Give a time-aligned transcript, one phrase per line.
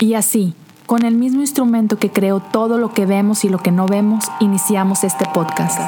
[0.00, 0.54] Y así,
[0.86, 4.26] con el mismo instrumento que creó todo lo que vemos y lo que no vemos,
[4.38, 5.80] iniciamos este podcast.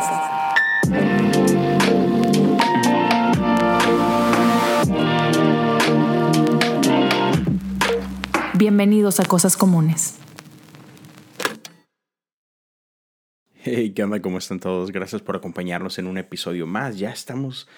[8.55, 10.19] Bienvenidos a Cosas Comunes.
[13.55, 14.21] Hey, ¿qué onda?
[14.21, 14.91] ¿Cómo están todos?
[14.91, 16.99] Gracias por acompañarnos en un episodio más.
[16.99, 17.69] Ya estamos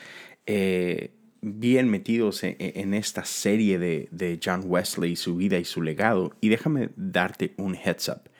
[0.46, 6.32] eh, bien metidos en, esta serie de, John Wesley, su vida y su legado.
[6.40, 8.30] Y déjame darte un heads up.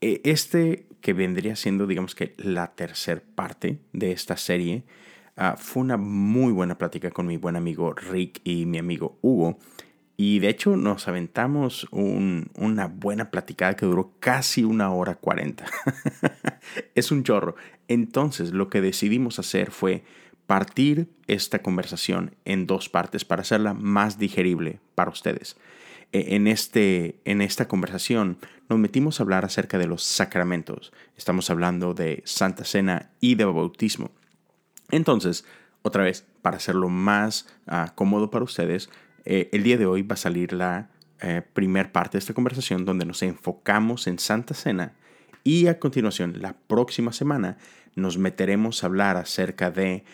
[0.00, 4.84] E, este que vendría siendo, digamos que la tercera parte de esta serie,
[5.36, 9.58] ah, fue una muy buena plática con mi buen amigo Rick y mi amigo Hugo.
[10.16, 15.66] Y de hecho nos aventamos una buena platicada que duró casi una hora cuarenta.
[16.94, 17.56] es un chorro.
[17.88, 20.04] Entonces lo que decidimos hacer fue
[20.46, 25.56] partir esta conversación en dos partes para hacerla más digerible para ustedes.
[26.12, 30.92] E, en, este, en esta conversación nos metimos a hablar acerca de los sacramentos.
[31.16, 34.10] Estamos hablando de Santa Cena y de bautismo.
[34.90, 35.44] Entonces,
[35.82, 38.90] otra vez, para hacerlo más ah, cómodo para ustedes,
[39.24, 40.90] eh, el día de hoy va a salir la
[41.20, 44.94] eh, primera parte de esta conversación donde nos enfocamos en Santa Cena
[45.42, 47.58] y a continuación, la próxima semana,
[47.96, 50.04] nos meteremos a hablar acerca de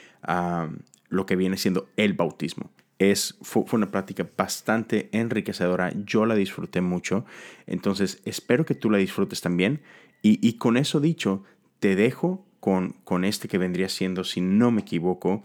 [1.09, 2.71] lo que viene siendo el bautismo.
[2.99, 7.25] Es, fue, una práctica bastante enriquecedora, yo la disfruté mucho,
[7.67, 9.81] entonces espero que tú la disfrutes también.
[10.23, 11.45] Y, con eso dicho,
[11.79, 15.43] te dejo con, con este que vendría siendo, si no me equivoco,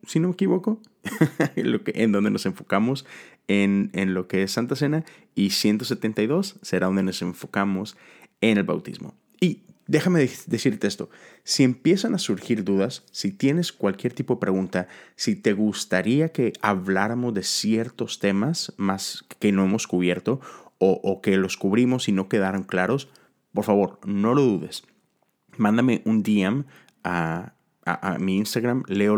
[0.07, 0.83] si no me equivoco,
[1.55, 3.05] en donde nos enfocamos
[3.49, 5.05] en, lo que es Santa Cena
[5.35, 7.97] y 172 será donde nos enfocamos
[8.41, 9.15] en el bautismo.
[9.41, 11.09] Y déjame decirte esto,
[11.45, 16.53] si empiezan a surgir dudas, si tienes cualquier tipo de pregunta, si te gustaría que
[16.61, 20.41] habláramos de ciertos temas más que no hemos cubierto
[20.81, 23.09] o, que los cubrimos y no quedaron claros,
[23.53, 24.85] por favor, no lo dudes.
[25.57, 26.65] Mándame un DM
[27.03, 27.55] a,
[28.21, 29.17] mi Instagram, Leo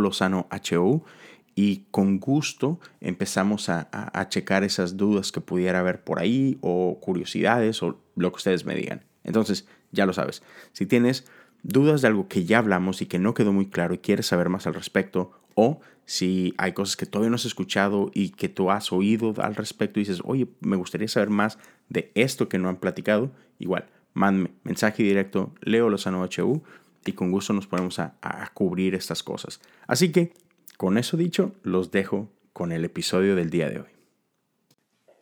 [1.60, 3.90] y con gusto empezamos a,
[4.30, 8.74] checar esas dudas que pudiera haber por ahí o curiosidades o lo que ustedes me
[8.74, 9.04] digan.
[9.24, 11.26] Entonces, ya lo sabes, si tienes
[11.62, 14.48] dudas de algo que ya hablamos y que no quedó muy claro y quieres saber
[14.48, 18.70] más al respecto o si hay cosas que todavía no has escuchado y que tú
[18.70, 21.58] has oído al respecto y dices, oye, me gustaría saber más
[21.90, 23.84] de esto que no han platicado, igual,
[24.14, 26.62] mándame mensaje directo, Leo Lozano HU
[27.04, 29.60] y con gusto nos ponemos a cubrir estas cosas.
[29.86, 30.32] Así que
[30.80, 33.88] con eso dicho, los dejo con el episodio del día de hoy.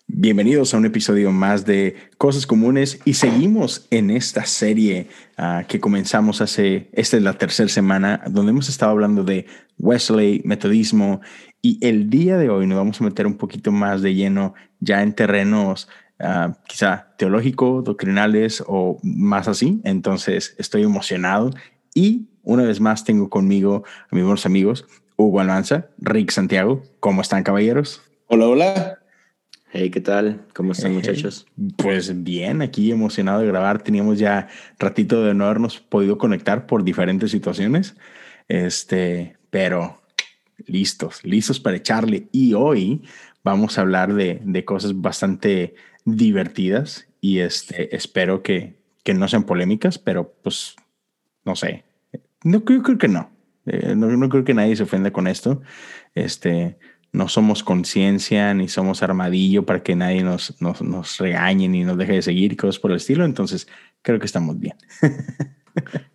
[0.07, 5.81] Bienvenidos a un episodio más de Cosas Comunes y seguimos en esta serie ah, que
[5.81, 9.47] comenzamos hace, esta es la tercera semana, donde hemos estado hablando de
[9.81, 11.23] Wesley, metodismo
[11.61, 15.03] y el día de hoy nos vamos a meter un poquito más de lleno ya
[15.03, 15.89] en terrenos
[16.21, 19.81] ah, quizá teológicos, doctrinales o más así.
[19.83, 21.51] Entonces estoy emocionado
[21.95, 24.87] y una vez más tengo conmigo a mis buenos amigos
[25.19, 26.81] Hugo Almanza, Rick Santiago.
[27.01, 28.01] ¿Cómo están, caballeros?
[28.29, 28.99] Hola, hola.
[29.73, 30.47] Hey, ¿qué tal?
[30.55, 31.45] ¿Cómo están, muchachos?
[31.77, 33.83] Pues bien, aquí emocionado de grabar.
[33.83, 34.47] Teníamos ya
[34.79, 37.97] ratito de no habernos podido conectar por diferentes situaciones.
[38.47, 40.01] Este, pero
[40.67, 42.29] listos, listos para echarle.
[42.31, 43.03] Y hoy
[43.43, 45.75] vamos a hablar de, de cosas bastante
[46.05, 50.77] divertidas y este, espero que, que no sean polémicas, pero pues
[51.45, 51.83] no sé.
[52.45, 53.37] No, yo creo que no.
[53.69, 55.61] Eh, no, creo que nadie se ofenda con esto.
[56.15, 56.79] Este,
[57.13, 61.99] no somos conciencia ni somos armadillo para que nadie nos, nos, nos, regañe ni nos
[61.99, 63.25] deje de seguir cosas por el estilo.
[63.25, 63.69] Entonces,
[64.03, 64.75] creo que estamos bien.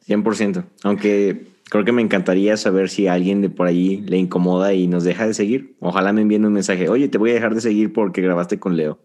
[0.08, 0.66] 100%.
[0.84, 5.04] Aunque creo que me encantaría saber si alguien de por ahí le incomoda y nos
[5.04, 5.76] deja de seguir.
[5.80, 6.90] Ojalá me envíen un mensaje.
[6.90, 9.00] Oye, te voy a dejar de seguir porque grabaste con Leo.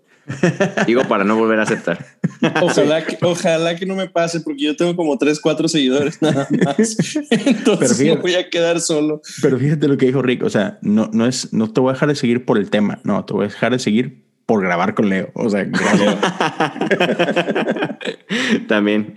[0.87, 2.05] Digo, para no volver a aceptar.
[2.63, 6.47] Ojalá que, ojalá que no me pase, porque yo tengo como tres, cuatro seguidores nada
[6.65, 6.97] más.
[7.31, 9.21] Entonces me voy a quedar solo.
[9.43, 10.45] Pero fíjate lo que dijo Rick.
[10.45, 13.01] O sea, no, no es, no te voy a dejar de seguir por el tema.
[13.05, 15.31] No, te voy a dejar de seguir por grabar con Leo.
[15.35, 15.69] O sea,
[18.69, 19.15] También.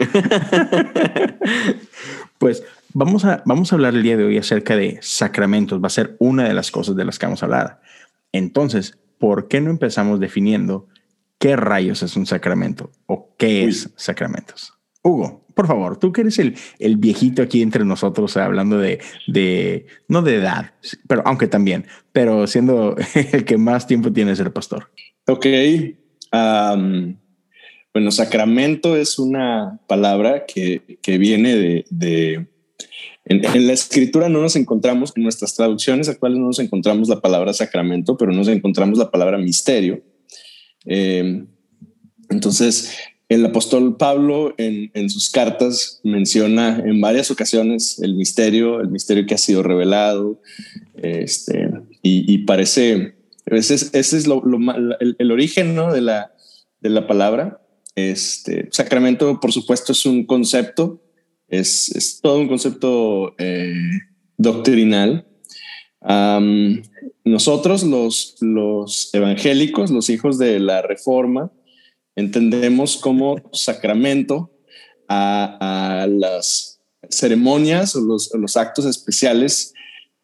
[2.37, 5.81] pues vamos a, vamos a hablar el día de hoy acerca de sacramentos.
[5.81, 7.81] Va a ser una de las cosas de las que vamos a hablar.
[8.31, 10.87] Entonces, ¿por qué no empezamos definiendo
[11.41, 14.73] ¿qué rayos es un sacramento o qué es sacramentos?
[15.03, 19.87] Hugo, por favor, tú que eres el, el viejito aquí entre nosotros, hablando de, de,
[20.07, 20.75] no de edad,
[21.07, 22.95] pero aunque también, pero siendo
[23.33, 24.91] el que más tiempo tiene ser pastor.
[25.27, 25.47] Ok.
[26.31, 32.47] bueno, sacramento es una palabra que, que viene de, de
[33.25, 37.51] En, la escritura no nos encontramos, en nuestras traducciones actuales no nos encontramos la palabra
[37.53, 40.03] sacramento, pero nos encontramos la palabra misterio.
[40.85, 41.45] Eh,
[42.29, 42.95] entonces,
[43.31, 49.35] el apóstol Pablo en, sus cartas menciona en varias ocasiones el misterio, el misterio que
[49.35, 50.41] ha sido revelado,
[50.95, 55.93] este, y, parece, ese es, el, origen ¿no?
[55.93, 56.33] de, la,
[56.81, 57.61] de la palabra.
[57.95, 61.01] Este, sacramento, por supuesto, es un concepto,
[61.47, 63.73] es, es todo un concepto eh,
[64.37, 65.25] doctrinal.
[66.01, 71.51] Nosotros, los, los evangélicos, los hijos de la Reforma,
[72.15, 74.51] entendemos como sacramento
[75.07, 79.73] a, las ceremonias o los, actos especiales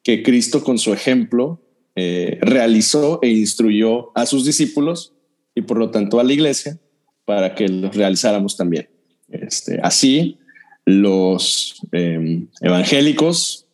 [0.04, 1.62] que Cristo con su ejemplo
[1.96, 5.14] eh, realizó e instruyó a sus discípulos
[5.56, 6.80] y por lo tanto a la iglesia
[7.26, 8.90] para que los realizáramos también.
[9.30, 10.38] Este, así,
[10.86, 13.67] los em, evangélicos,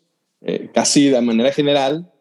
[0.46, 2.12] eh, casi de manera general,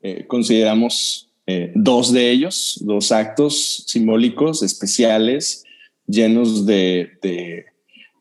[0.00, 5.64] eh, consideramos eh, dos de ellos, dos actos simbólicos especiales,
[6.06, 7.64] llenos de, de,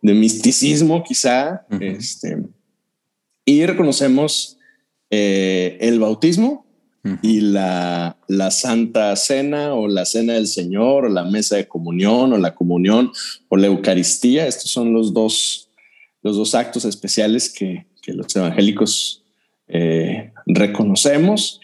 [0.02, 2.38] misticismo quizá, este,
[3.44, 4.58] y reconocemos
[5.10, 6.66] el bautismo
[7.22, 12.34] y la, la, Santa Cena o la Cena del Señor o la mesa de comunión
[12.34, 13.12] o la comunión
[13.50, 14.46] o la Eucaristía.
[14.48, 15.70] Estos son los dos,
[16.22, 19.25] los dos actos especiales que, que los evangélicos
[19.68, 21.60] eh, reconocemos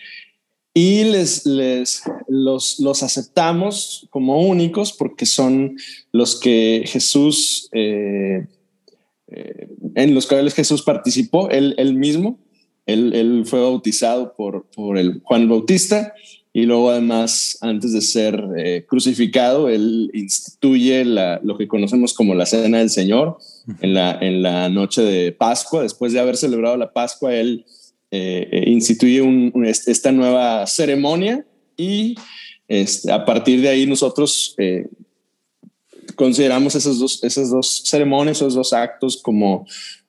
[0.73, 5.75] y les, les los, los, aceptamos como únicos porque son
[6.13, 8.47] los que Jesús, eh,
[9.27, 12.39] eh, en los cuales Jesús participó, él, él mismo,
[12.85, 16.13] él, él, fue bautizado por, por el Juan Bautista
[16.53, 22.35] y luego además, antes de ser eh, crucificado, él instituye la, lo que conocemos como
[22.35, 23.37] la Cena del Señor
[23.81, 27.65] en la, en la noche de Pascua, después de haber celebrado la Pascua, él
[28.13, 29.23] eh, eh, instituye
[29.63, 31.45] esta nueva ceremonia
[31.77, 32.15] y
[32.67, 34.89] este, a partir de ahí nosotros eh,
[36.15, 39.65] consideramos esas dos, esas dos ceremonias, esos dos actos como,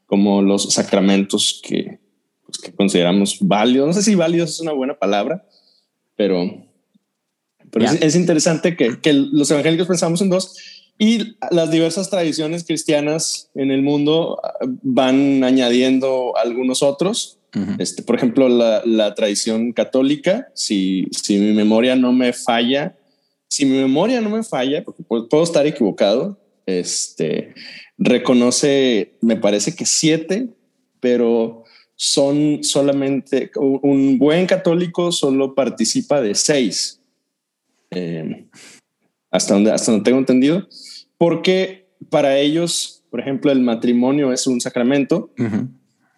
[0.07, 2.01] como los sacramentos que,
[2.45, 3.87] pues, que consideramos válidos.
[3.87, 5.47] No sé si válidos es una buena palabra,
[6.17, 6.67] pero,
[7.71, 13.51] pero es, interesante que, que los evangélicos pensamos en dos y las diversas tradiciones cristianas
[13.57, 14.53] en el mundo ah,
[14.83, 17.41] van añadiendo algunos otros.
[17.81, 22.97] Este, por ejemplo, la, tradición católica, si, si mi memoria no me falla,
[23.49, 27.53] si mi memoria no me falla, porque puedo, estar equivocado, este,
[27.99, 30.51] reconoce, me parece que siete,
[31.01, 31.65] pero
[31.97, 37.01] son solamente, un buen católico solo participa de seis,
[37.91, 38.49] em,
[39.33, 40.69] hasta, donde, hasta donde tengo entendido,
[41.23, 45.31] porque para ellos, por ejemplo, el matrimonio es un sacramento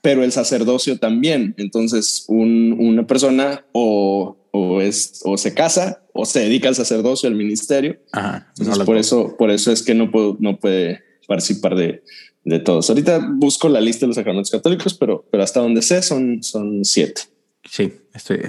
[0.01, 1.55] pero el sacerdocio también.
[1.57, 4.37] Entonces, una persona o,
[4.83, 7.99] es, o se casa o se dedica al sacerdocio, al ministerio.
[8.13, 12.03] Entonces, por, eso, por eso es que no, puedo, no puede participar de,
[12.45, 12.89] de todos.
[12.91, 16.85] Ahorita busco la lista de los sacramentos católicos, pero, pero hasta donde sé son, son
[16.85, 17.23] siete.
[17.65, 18.41] Sí, estoy,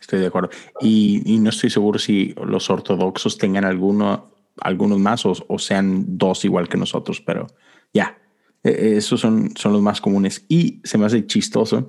[0.00, 0.50] estoy de acuerdo.
[0.80, 6.18] Y, y, no estoy seguro si los ortodoxos tengan alguno, algunos más o, o sean
[6.18, 7.46] dos igual que nosotros, pero
[7.92, 8.18] ya,
[8.62, 10.44] e, esos son, son los más comunes.
[10.48, 11.88] Y se me hace chistoso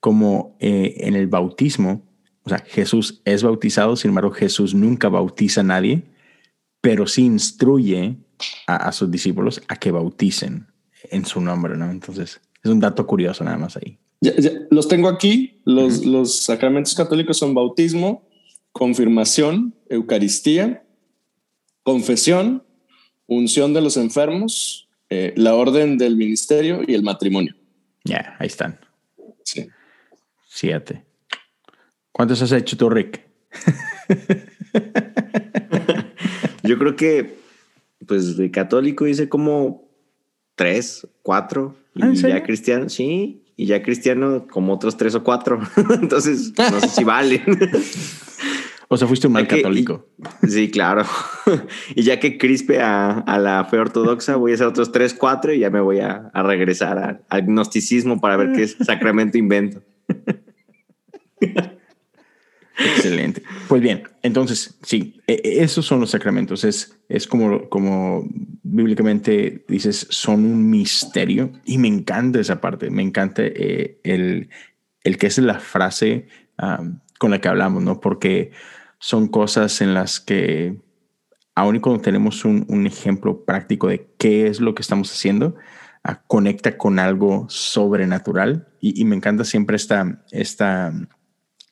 [0.00, 2.06] como eh, en el bautismo,
[2.42, 6.04] o sea, Jesús es bautizado, sin embargo, Jesús nunca bautiza a nadie,
[6.80, 8.16] pero sí instruye
[8.68, 10.68] a, sus discípulos a que bauticen
[11.10, 11.90] en su nombre, ¿no?
[11.90, 13.98] Entonces, es un dato curioso nada más ahí.
[14.70, 15.60] los tengo aquí.
[15.64, 18.28] Los, los sacramentos católicos son bautismo,
[18.70, 20.85] confirmación, Eucaristía,
[21.86, 22.64] confesión,
[23.28, 27.54] unción de los enfermos, eh, la orden del ministerio y el matrimonio.
[28.02, 28.80] Ya, ahí están.
[29.44, 29.68] Sí.
[30.48, 31.04] Siete.
[32.10, 33.24] ¿Cuántos has hecho tú, Rick?
[36.64, 37.36] Yo creo que,
[38.04, 39.88] pues, de católico hice como
[40.56, 41.76] tres, cuatro.
[42.00, 43.44] ¿Ah, y ya cristiano, sí.
[43.56, 45.60] Y ya cristiano como otros tres o cuatro.
[46.02, 47.44] Entonces, no sé si valen.
[48.88, 50.08] O sea, fuiste un mal católico.
[50.48, 51.04] sí, claro.
[51.94, 55.60] y ya que crispe a, la fe ortodoxa, voy a hacer otros tres, cuatro y
[55.60, 59.82] ya me voy a, regresar al agnosticismo para ver qué sacramento invento.
[62.78, 63.42] Excelente.
[63.68, 66.62] Pues bien, entonces, sí, e, e, esos son los sacramentos.
[66.62, 68.28] Es, es como, como
[68.62, 72.90] bíblicamente dices, son un misterio y me encanta esa parte.
[72.90, 74.50] Me encanta eh, el,
[75.02, 76.28] el que es la frase
[77.18, 78.00] con la que hablamos, ¿no?
[78.00, 78.52] Porque
[78.98, 80.80] son cosas en las que,
[81.54, 85.56] aun y cuando tenemos un, ejemplo práctico de qué es lo que estamos haciendo,
[86.26, 88.68] conecta con algo sobrenatural.
[88.80, 90.92] Y, me encanta siempre esta, esta,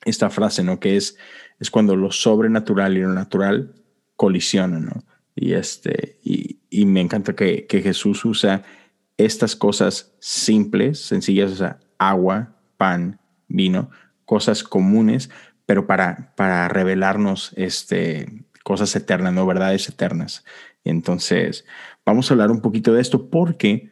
[0.05, 0.81] esta frase, ¿no?
[0.81, 1.17] Que es,
[1.61, 3.75] es cuando lo sobrenatural y lo natural
[4.17, 5.05] colisionan, ¿no?
[5.37, 8.63] Y, este, y, y me encanta que, que, Jesús usa
[9.17, 13.91] estas cosas simples, sencillas, o sea, agua, pan, vino,
[14.25, 15.31] cosas comunes,
[15.67, 20.45] pero para, para revelarnos este, cosas eternas, no verdades eternas.
[20.85, 21.65] entonces,
[22.05, 23.91] vamos a hablar un poquito de esto porque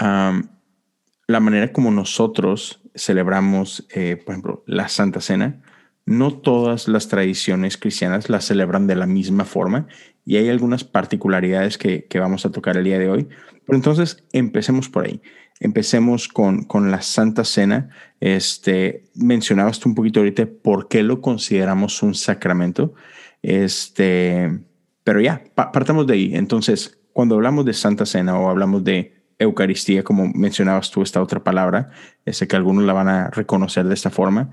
[0.00, 5.62] la manera como nosotros celebramos, eh, por ejemplo, la Santa Cena,
[6.06, 9.86] no todas las tradiciones cristianas la celebran de la misma forma
[10.26, 13.28] y hay algunas particularidades que, que, vamos a tocar el día de hoy.
[13.66, 15.22] Pero entonces empecemos por ahí.
[15.60, 17.90] Empecemos con, con la Santa Cena.
[18.20, 22.94] Este, mencionabas tú un poquito ahorita por qué lo consideramos un sacramento.
[23.42, 24.60] Este,
[25.04, 26.34] pero ya, partamos de ahí.
[26.34, 31.42] Entonces, cuando hablamos de Santa Cena o hablamos de Eucaristía, como mencionabas tú esta otra
[31.44, 31.90] palabra,
[32.26, 34.52] sé que algunos la van a reconocer de esta forma,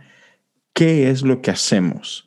[0.74, 2.26] ¿qué es lo que hacemos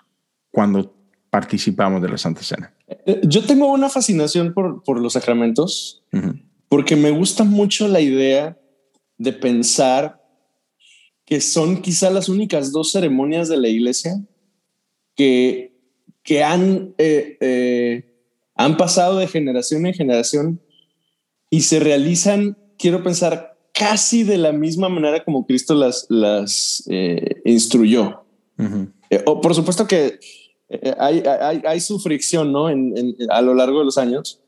[0.51, 0.95] cuando
[1.31, 2.73] participamos de la Santa Cena?
[3.07, 6.03] Eh, yo tengo una fascinación por, por los sacramentos,
[6.69, 8.57] porque me gusta mucho la idea
[9.19, 10.25] de pensar
[11.25, 14.23] que son quizá las únicas dos ceremonias de la iglesia
[15.17, 15.75] que,
[16.23, 18.15] que han, eh, eh,
[18.55, 20.61] han pasado de generación en generación
[21.51, 27.43] y se realizan, quiero pensar, casi de la misma manera como Cristo las, las eh,
[27.45, 28.25] instruyó.
[29.27, 30.19] o por supuesto que
[30.99, 32.71] hay, hay, hay, su fricción ¿no?
[32.71, 34.41] En, a lo largo de los años,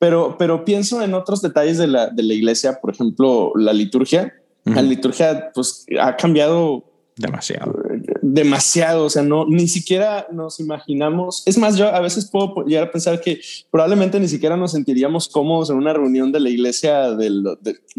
[0.00, 4.34] pero, pero pienso en otros detalles de la, de la iglesia, por ejemplo, la liturgia.
[4.64, 6.84] La liturgia pues, ha cambiado
[7.16, 7.74] demasiado.
[8.22, 11.42] Demasiado, o sea, no, ni siquiera nos imaginamos.
[11.44, 13.40] Es más, yo a veces puedo llegar a pensar que
[13.70, 17.14] probablemente ni siquiera nos sentiríamos cómodos en una reunión de la iglesia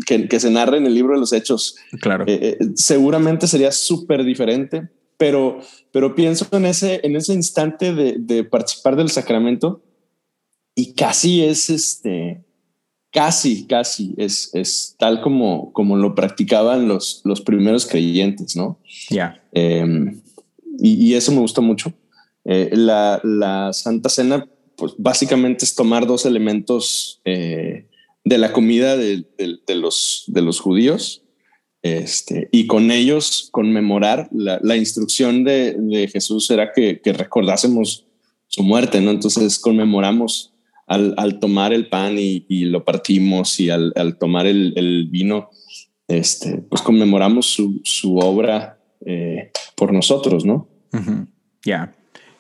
[0.08, 1.76] que, que, se narra en el libro de los hechos.
[2.02, 2.24] Claro.
[2.26, 5.60] Eh, eh, seguramente sería súper diferente, pero,
[5.92, 9.84] pero pienso en ese, en ese instante de, de participar del sacramento
[10.76, 12.44] y casi es este,
[13.12, 18.80] casi, casi es, es tal como, como lo practicaban los, los primeros creyentes, ¿no?
[19.10, 19.44] Ya.
[19.52, 20.22] Em,
[20.80, 21.94] y, eso me gusta mucho.
[22.46, 27.88] Eh, la, la, Santa Cena, pues básicamente es tomar dos elementos eh,
[28.24, 31.22] de la comida de, de, los, de los judíos
[31.82, 38.06] este, y con ellos conmemorar la, la instrucción de, de, Jesús era que, que recordásemos
[38.48, 39.12] su muerte, ¿no?
[39.12, 40.51] Entonces conmemoramos
[40.92, 45.50] al, tomar el pan y, lo partimos y al, tomar el, vino,
[46.08, 50.68] este, pues conmemoramos su, obra eh, por nosotros, ¿no?
[51.64, 51.94] Ya.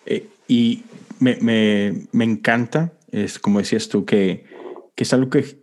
[0.05, 0.83] Eh, y
[1.19, 4.45] me, encanta, es como decías tú, que,
[4.95, 5.61] que es algo que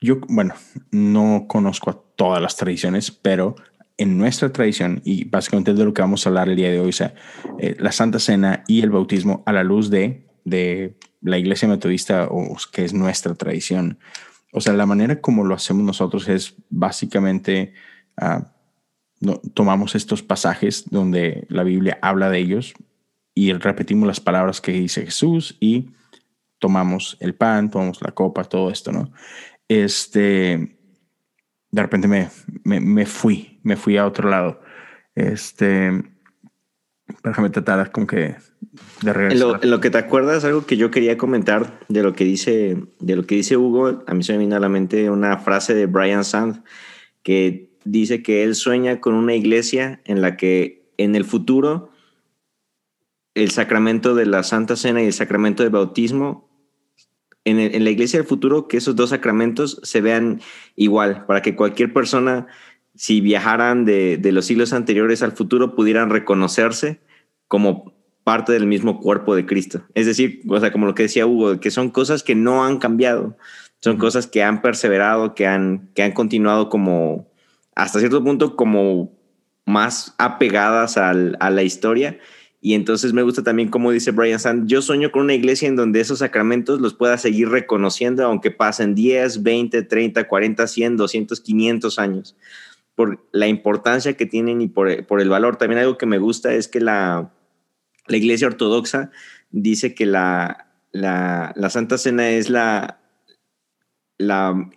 [0.00, 0.54] yo, bueno,
[0.90, 3.54] no conozco a todas las tradiciones, pero
[3.98, 6.88] en nuestra tradición, y básicamente de lo que vamos a hablar el día de hoy,
[6.88, 7.14] o sea,
[7.60, 12.28] eh, la Santa Cena y el bautismo a la luz de, de la iglesia metodista,
[12.30, 13.98] o que es nuestra tradición.
[14.52, 17.74] O sea, la manera como lo hacemos nosotros es básicamente,
[18.16, 18.52] ah,
[19.52, 22.74] tomamos estos pasajes donde la Biblia habla de ellos
[23.34, 25.90] y repetimos las palabras que dice Jesús y
[26.60, 29.10] tomamos el pan, tomamos la copa, todo esto, ¿no?
[29.66, 30.78] Este,
[31.72, 32.30] de repente me,
[32.62, 34.60] me, me fui, me fui a otro lado.
[35.16, 35.90] Este,
[37.22, 38.36] déjame tratar como que
[39.02, 39.60] de regresar.
[39.62, 43.16] En lo, que te acuerdas, algo que yo quería comentar de lo que dice, de
[43.16, 45.86] lo que dice Hugo, a mí se me vino a la mente una frase de
[45.86, 46.62] Brian Sand
[47.22, 51.90] que dice que él sueña con una iglesia en la que en el futuro
[53.34, 56.48] el sacramento de la Santa Cena y el sacramento de bautismo,
[57.44, 60.40] en, en la iglesia del futuro, que esos dos sacramentos se vean
[60.74, 62.46] igual, para que cualquier persona
[62.96, 67.00] si viajaran de, los siglos anteriores al futuro, pudieran reconocerse
[67.46, 69.82] como parte del mismo cuerpo de Cristo.
[69.94, 72.78] Es decir, o sea, como lo que decía Hugo, que son cosas que no han
[72.78, 73.36] cambiado,
[73.80, 77.30] son cosas que han perseverado, que han, que han continuado como,
[77.74, 79.12] hasta cierto punto, como
[79.66, 82.18] más apegadas al, a la historia.
[82.60, 85.76] Y entonces me gusta también, como dice Brian Sand, yo sueño con una iglesia en
[85.76, 91.40] donde esos sacramentos los pueda seguir reconociendo, aunque pasen 10, 20, 30, 40, 100, 200,
[91.40, 92.36] 500 años
[92.96, 95.56] por la importancia que tienen y por, el valor.
[95.56, 97.30] También algo que me gusta es que la,
[98.08, 99.10] la Iglesia Ortodoxa
[99.50, 103.00] dice que la, la, Santa Cena es la,
[104.16, 104.70] la,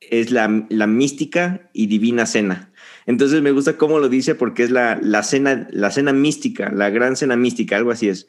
[0.00, 0.48] es la,
[0.86, 2.72] mística y divina cena.
[3.06, 6.90] Entonces me gusta cómo lo dice porque es la, la, cena, la cena mística, la
[6.90, 8.28] gran cena mística, algo así es.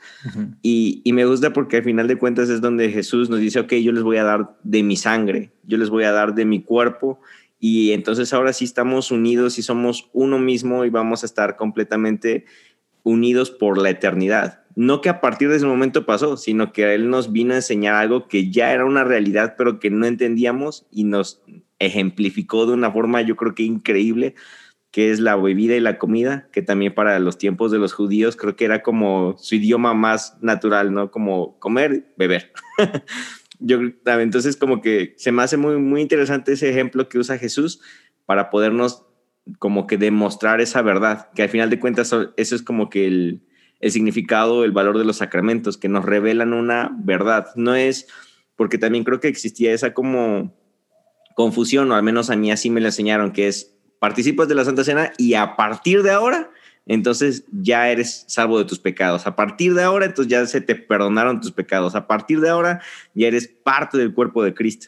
[0.63, 3.73] y, y, me gusta porque al final de cuentas es donde Jesús nos dice, ok,
[3.73, 6.63] yo les voy a dar de mi sangre, yo les voy a dar de mi
[6.63, 7.21] cuerpo.
[7.59, 12.45] Y entonces ahora sí estamos unidos y somos uno mismo y vamos a estar completamente
[13.03, 14.63] unidos por la eternidad.
[14.75, 17.95] No que a partir de ese momento pasó, sino que Él nos vino a enseñar
[17.95, 21.41] algo que ya era una realidad, pero que no entendíamos y nos
[21.79, 24.35] ejemplificó de una forma yo creo que increíble,
[24.91, 28.35] que es la bebida y la comida, que también para los tiempos de los judíos
[28.35, 31.11] creo que era como su idioma más natural, ¿no?
[31.11, 32.51] Como comer, beber.
[33.59, 37.81] yo entonces como que se me hace muy, muy interesante ese ejemplo que usa Jesús
[38.25, 39.05] para podernos
[39.57, 43.41] como que demostrar esa verdad, que al final de cuentas eso es como que el,
[43.79, 47.47] el significado, el valor de los sacramentos, que nos revelan una verdad.
[47.55, 48.07] No es,
[48.55, 50.55] porque también creo que existía esa como
[51.35, 54.65] confusión, o al menos a mí así me lo enseñaron, que es participas de la
[54.65, 56.51] Santa Cena y a partir de ahora,
[56.89, 59.27] entonces ya eres salvo de tus pecados.
[59.27, 61.93] A partir de ahora, entonces ya se te perdonaron tus pecados.
[61.93, 62.81] A partir de ahora,
[63.13, 64.87] ya eres parte del cuerpo de Cristo.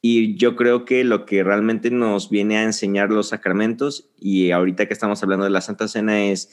[0.00, 4.86] Y yo creo que lo que realmente nos viene a enseñar los sacramentos, y ahorita
[4.86, 6.52] que estamos hablando de la Santa Cena, es,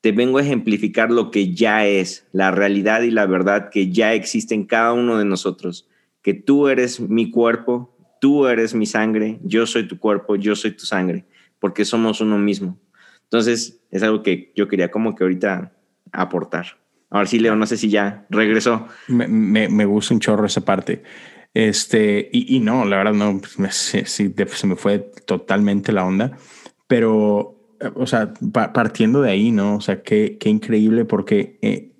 [0.00, 4.14] te vengo a ejemplificar lo que ya es, la realidad y la verdad que ya
[4.14, 5.86] existe en cada uno de nosotros,
[6.22, 10.70] que tú eres mi cuerpo, tú eres mi sangre, yo soy tu cuerpo, yo soy
[10.70, 11.26] tu sangre,
[11.58, 12.78] porque somos uno mismo.
[13.24, 15.72] Entonces, es algo que yo quería como que ahorita
[16.12, 16.78] aportar.
[17.10, 18.88] Ahora sí, Leo, no sé si ya regresó.
[19.08, 21.02] Me, me, me gusta un chorro esa parte.
[21.54, 26.36] Este, y, y no, la verdad no, pues, sí, se me fue totalmente la onda,
[26.88, 29.76] pero, eh, o sea, partiendo de ahí, ¿no?
[29.76, 31.92] O sea, qué, qué increíble porque eh,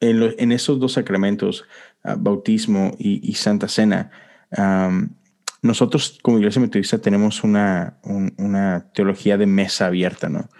[0.00, 1.64] en, en, esos dos sacramentos,
[2.04, 4.10] uh, bautismo y, y, Santa Cena,
[5.62, 10.50] nosotros como iglesia metodista tenemos una, un, una teología de mesa abierta, ¿no?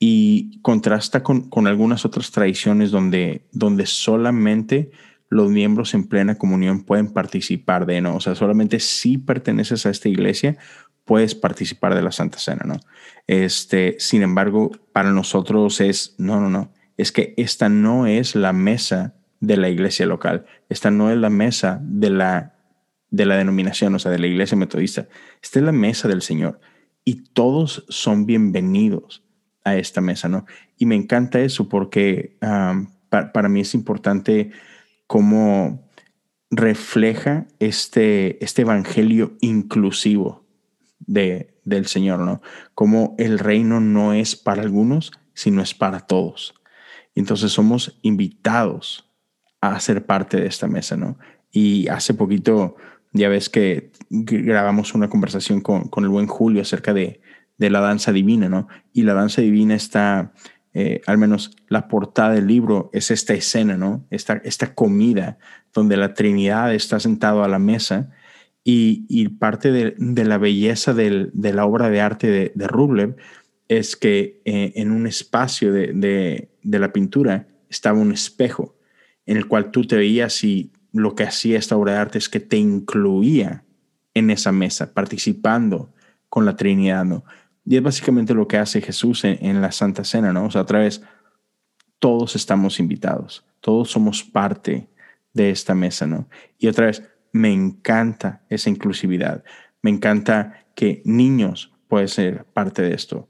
[0.00, 4.90] Y contrasta con, con algunas otras tradiciones donde, donde solamente
[5.28, 8.16] los miembros en plena comunión pueden participar de, ¿no?
[8.16, 10.56] O sea, solamente si perteneces a esta iglesia,
[11.04, 12.80] puedes participar de la Santa Cena, ¿no?
[13.26, 18.52] Este, sin embargo, para nosotros es, no, no, no, es que esta no es la
[18.52, 22.57] mesa de la iglesia local, esta no es la mesa de la,
[23.10, 25.08] de la denominación, o sea, de la iglesia metodista,
[25.42, 26.60] esta es la mesa del Señor
[27.04, 29.24] y todos son bienvenidos
[29.64, 30.44] a esta mesa, ¿no?
[30.76, 32.36] Y me encanta eso porque
[33.08, 34.50] para, mí es importante
[35.06, 35.88] cómo
[36.50, 40.46] refleja este, este evangelio inclusivo
[41.00, 42.42] de, del Señor, ¿no?
[42.74, 46.54] Como el reino no es para algunos, sino es para todos.
[47.14, 49.10] Entonces somos invitados
[49.60, 51.18] a ser parte de esta mesa, ¿no?
[51.50, 52.76] Y hace poquito,
[53.12, 57.20] ya ves que grabamos una conversación con, con el buen Julio acerca de,
[57.56, 58.68] de la danza divina, ¿no?
[58.92, 60.32] Y la danza divina está
[60.74, 64.06] eh, al menos la portada del libro es esta escena, ¿no?
[64.10, 65.38] Esta, esta comida
[65.74, 68.10] donde la Trinidad está sentado a la mesa
[68.62, 73.16] y, parte de, la belleza de la obra de arte de, de Rublev
[73.68, 78.76] es que eh, en un espacio de, la pintura estaba un espejo
[79.24, 82.28] en el cual tú te veías y lo que hacía esta obra de arte es
[82.28, 83.64] que te incluía
[84.14, 85.92] en esa mesa, participando
[86.28, 87.24] con la Trinidad, ¿no?
[87.64, 90.46] Y es básicamente lo que hace Jesús en, la Santa Cena, ¿no?
[90.46, 91.02] O sea, otra vez,
[91.98, 94.88] todos estamos invitados, todos somos parte
[95.32, 96.28] de esta mesa, ¿no?
[96.58, 99.44] Y otra vez, me encanta esa inclusividad,
[99.82, 103.28] me encanta que niños pueden ser parte de esto,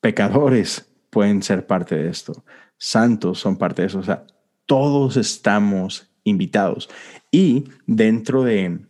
[0.00, 2.44] pecadores pueden ser parte de esto,
[2.78, 4.26] santos son parte de eso, o sea,
[4.64, 6.90] todos estamos invitados.
[7.30, 8.80] Y dentro, de,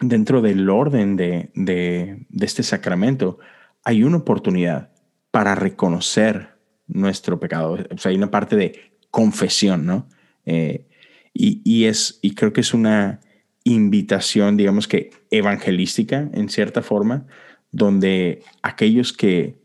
[0.00, 3.38] dentro del orden de, de, este sacramento,
[3.84, 4.90] hay una oportunidad
[5.30, 6.56] para reconocer
[6.86, 7.78] nuestro pecado.
[7.90, 10.08] O sea, hay una parte de confesión, ¿no?
[10.46, 10.86] Eh,
[11.32, 13.20] y, es, y creo que es una
[13.64, 17.26] invitación, digamos que evangelística, en cierta forma,
[17.70, 19.56] donde aquellos que,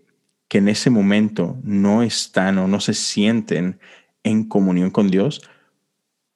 [0.48, 3.80] que en ese momento no están o no se sienten
[4.24, 5.42] en comunión con Dios,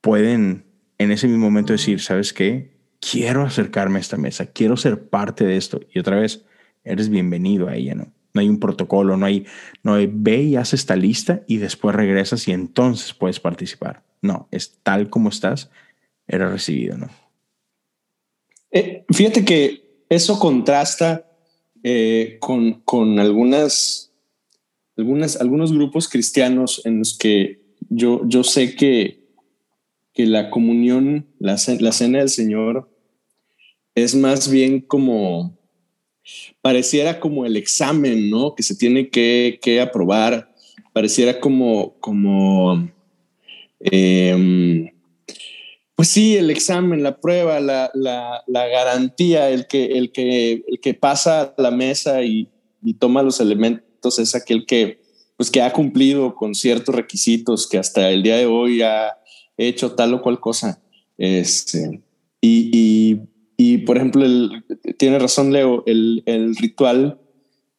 [0.02, 0.66] pueden
[0.98, 2.72] en ese mismo momento decir, ¿sabes qué?
[3.00, 5.80] Quiero acercarme a esta mesa, quiero ser parte de esto.
[5.94, 6.44] Y otra vez,
[6.84, 8.12] eres bienvenido a ella, ¿no?
[8.34, 9.46] No hay un protocolo, no hay,
[9.82, 14.04] no hay, ve y haz esta lista y después regresas y entonces puedes participar.
[14.22, 15.72] No, es tal como estás,
[16.28, 17.10] eres recibido, ¿no?
[18.72, 21.26] Eh, fíjate que eso contrasta
[21.82, 24.12] eh, con, con algunas,
[24.96, 29.19] algunas, algunos grupos cristianos en los que yo, yo sé que,
[30.14, 32.90] que la comunión, la, la cena del Señor,
[33.96, 35.58] es más bien como
[36.62, 38.56] pareciera como el examen, ¿no?
[38.56, 40.54] Que se tiene que, aprobar,
[40.94, 42.90] pareciera como, como,
[43.80, 44.90] em,
[45.96, 47.92] pues sí, el examen, la prueba, la,
[48.48, 52.50] garantía, el que, el, que, el que pasa a la mesa y,
[52.84, 55.02] y toma los elementos es aquel que,
[55.36, 59.18] pues que ha cumplido con ciertos requisitos, que hasta el día de hoy ha
[59.68, 60.82] hecho tal o cual cosa.
[61.18, 62.02] Este,
[62.42, 63.20] y,
[63.58, 64.26] y, por ejemplo,
[64.98, 67.20] tiene razón Leo, el, el ritual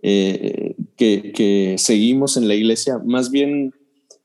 [0.03, 3.75] eh, que, que, seguimos en la iglesia más bien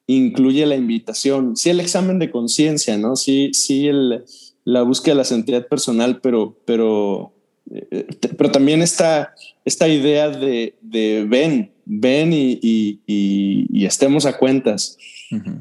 [0.07, 3.15] incluye la invitación, sí el examen de conciencia, ¿no?
[3.15, 4.23] Sí, sí el,
[4.65, 7.33] la búsqueda de la santidad personal, pero, pero,
[7.71, 8.05] eh,
[8.37, 14.97] pero también esta, esta idea de, de ven, ven y, y, estemos a cuentas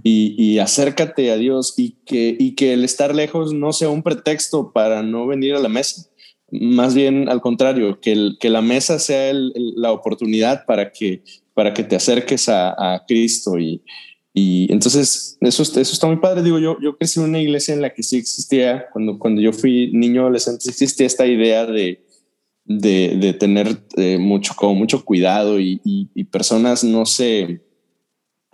[0.02, 4.72] y, acércate a Dios y que, y que el estar lejos no sea un pretexto
[4.72, 6.10] para no venir a la mesa.
[6.50, 11.22] Más bien al contrario, que, el, que la mesa sea la oportunidad para que,
[11.54, 13.82] para que te acerques a, a Cristo y,
[14.36, 16.42] y entonces eso, eso está muy padre.
[16.42, 19.52] Digo, yo, yo crecí en una iglesia en la que sí existía, cuando, cuando yo
[19.52, 22.04] fui niño adolescente, existía esta idea de,
[22.64, 27.62] de, de tener eh, mucho, como mucho cuidado y, y, personas no se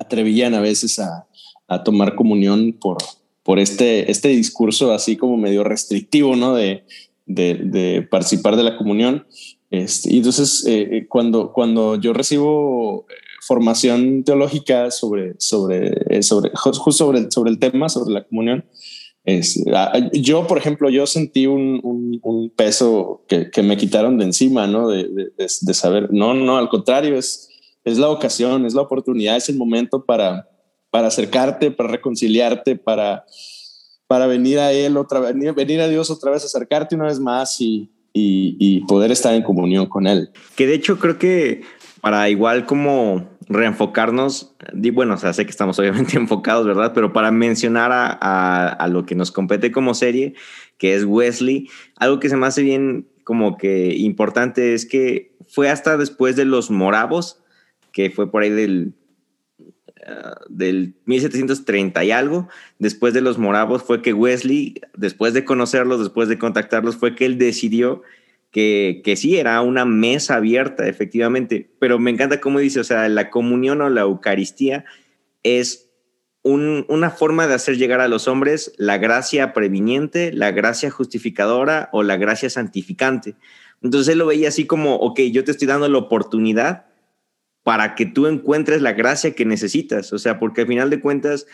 [0.01, 1.29] atrevían a veces a,
[1.69, 2.97] a, tomar comunión por,
[3.45, 6.55] por este, este discurso así como medio restrictivo, ¿no?
[6.55, 6.85] De,
[7.27, 9.27] de, de participar de la comunión.
[9.71, 13.07] Este, y entonces, eh, eh, cuando, cuando yo recibo
[13.47, 18.65] formación teológica sobre, sobre, sobre, justo sobre, sobre el tema, sobre la comunión,
[19.25, 19.63] es,
[20.15, 21.81] yo, por ejemplo, yo sentí un,
[22.23, 24.89] un, peso que, que, me quitaron de encima, ¿no?
[24.89, 27.50] De, de, de, saber, no, no, al contrario, es,
[27.85, 30.49] es la ocasión, es la oportunidad, es el momento para,
[30.91, 33.25] para acercarte, para reconciliarte, para,
[34.07, 37.61] para venir a Él otra vez, venir a Dios otra vez, acercarte una vez más
[37.61, 40.31] y, y, y poder estar en comunión con Él.
[40.57, 41.63] Que de hecho creo que
[42.01, 44.55] para igual como reenfocarnos,
[44.93, 46.93] bueno, o sea, sé que estamos obviamente enfocados, ¿verdad?
[46.95, 50.35] Pero para mencionar a, a, lo que nos compete como serie,
[50.79, 55.69] que es Wesley, algo que se me hace bien como que importante es que fue
[55.69, 57.43] hasta después de los moravos,
[57.93, 58.95] que fue por ahí del,
[59.59, 62.49] uh, del 1730 y algo,
[62.79, 67.27] después de los moravos fue que Wesley, después de conocerlos, después de contactarlos, fue que
[67.27, 68.03] él decidió
[68.51, 73.09] que, que sí era una mesa abierta, efectivamente, pero me encanta cómo dice, o sea,
[73.09, 74.85] la comunión o la Eucaristía
[75.43, 75.91] es
[76.43, 82.03] una forma de hacer llegar a los hombres la gracia previniente, la gracia justificadora o
[82.03, 83.35] la gracia santificante.
[83.83, 86.87] Entonces él lo veía así como, ok, yo te estoy dando la oportunidad
[87.63, 91.47] para que tú encuentres la gracia que necesitas, o sea, porque al final de cuentas,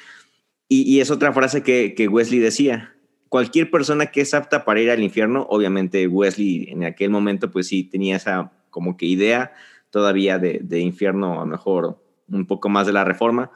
[0.69, 2.95] y, es otra frase que, Wesley decía,
[3.29, 7.69] cualquier persona que es apta para ir al infierno, obviamente Wesley en aquel momento pues
[7.69, 9.53] sí tenía esa como que idea
[9.91, 13.51] todavía de, de infierno, a lo mejor un poco más de la reforma,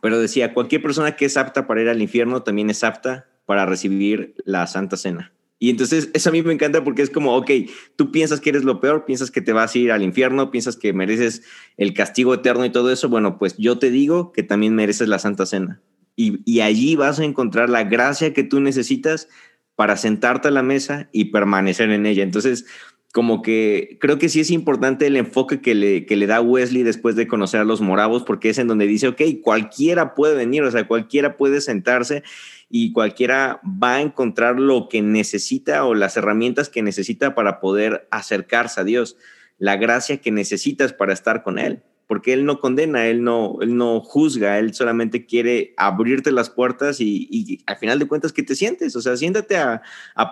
[0.00, 3.66] pero decía, cualquier persona que es apta para ir al infierno también es apta para
[3.66, 5.33] recibir la Santa Cena.
[5.58, 7.50] Y entonces eso a mí me encanta porque es como, ok,
[7.96, 10.76] tú piensas que eres lo peor, piensas que te vas a ir al infierno, piensas
[10.76, 11.42] que mereces
[11.76, 15.18] el castigo eterno y todo eso, bueno, pues yo te digo que también mereces la
[15.18, 15.80] Santa Cena
[16.16, 19.28] y, allí vas a encontrar la gracia que tú necesitas
[19.74, 22.22] para sentarte a la mesa y permanecer en ella.
[22.22, 22.66] Entonces,
[23.14, 26.82] como que creo que sí es importante el enfoque que le, que le da Wesley
[26.82, 30.64] después de conocer a los moravos, porque es en donde dice, ok, cualquiera puede venir,
[30.64, 32.24] o sea, cualquiera puede sentarse
[32.68, 38.08] y cualquiera va a encontrar lo que necesita o las herramientas que necesita para poder
[38.10, 39.16] acercarse a Dios,
[39.58, 43.76] la gracia que necesitas para estar con Él porque él no condena, él no, él
[43.76, 48.54] no juzga, él solamente quiere abrirte las puertas y, al final de cuentas que te
[48.54, 49.82] sientes, o sea, siéntate a,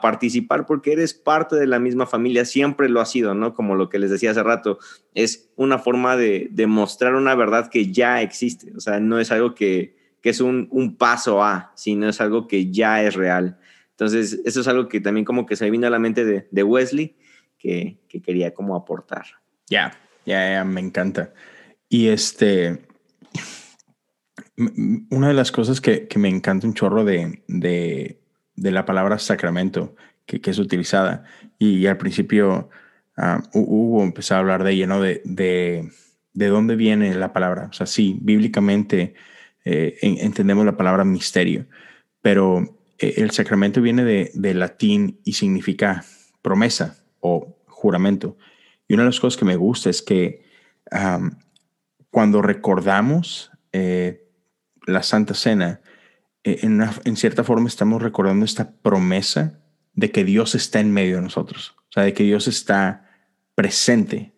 [0.01, 3.53] participar porque eres parte de la misma familia, siempre lo ha sido, ¿no?
[3.53, 4.79] Como lo que les decía hace rato,
[5.12, 9.57] es una forma de, mostrar una verdad que ya existe, o sea, no es algo
[9.57, 13.59] que, es un, paso a, sino es algo que ya es real.
[13.90, 17.16] Entonces, eso es algo que también como que se vino a la mente de, Wesley,
[17.59, 19.25] que, quería como aportar.
[19.68, 21.33] Ya, ya, ya, me encanta.
[21.92, 22.87] Y este,
[25.11, 28.18] una de las cosas que, me encanta un chorro de, de,
[28.57, 31.24] la palabra sacramento que, es utilizada,
[31.59, 32.70] y, al principio
[33.18, 35.02] uh, Hugo empezó a hablar de ella, ¿no?
[35.02, 37.68] De, de, dónde viene la palabra.
[37.68, 39.12] O sea, sí, bíblicamente
[39.66, 41.66] eh, entendemos la palabra misterio,
[42.22, 46.07] pero eh, el sacramento viene de, latín y significa
[46.40, 48.38] promesa o juramento.
[48.88, 50.50] Y una de las cosas que me gusta es que
[52.12, 54.31] cuando recordamos eh,
[54.87, 55.81] la Santa Cena,
[56.44, 59.61] eh, en, cierta forma estamos recordando esta promesa
[59.94, 63.11] de que Dios está en medio de nosotros, o sea, de que Dios está
[63.55, 64.35] presente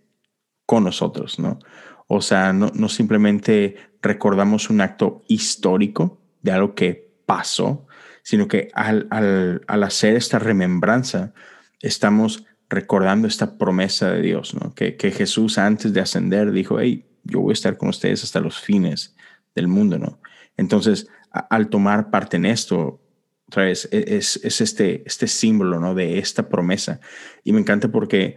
[0.66, 1.58] con nosotros, ¿no?
[2.06, 7.88] O sea, no, simplemente recordamos un acto histórico de algo que pasó,
[8.22, 11.34] sino que al, al, hacer esta remembranza,
[11.80, 14.74] estamos recordando esta promesa de Dios, ¿no?
[14.74, 18.40] Que, que, Jesús antes de ascender dijo, hey, yo voy a estar con ustedes hasta
[18.40, 19.16] los fines
[19.54, 20.20] del mundo, ¿no?
[20.56, 23.00] Entonces, al tomar parte en esto,
[23.46, 25.94] otra vez, e, es, es, este, este símbolo, ¿no?
[25.94, 27.00] De esta promesa.
[27.42, 28.37] Y me encanta porque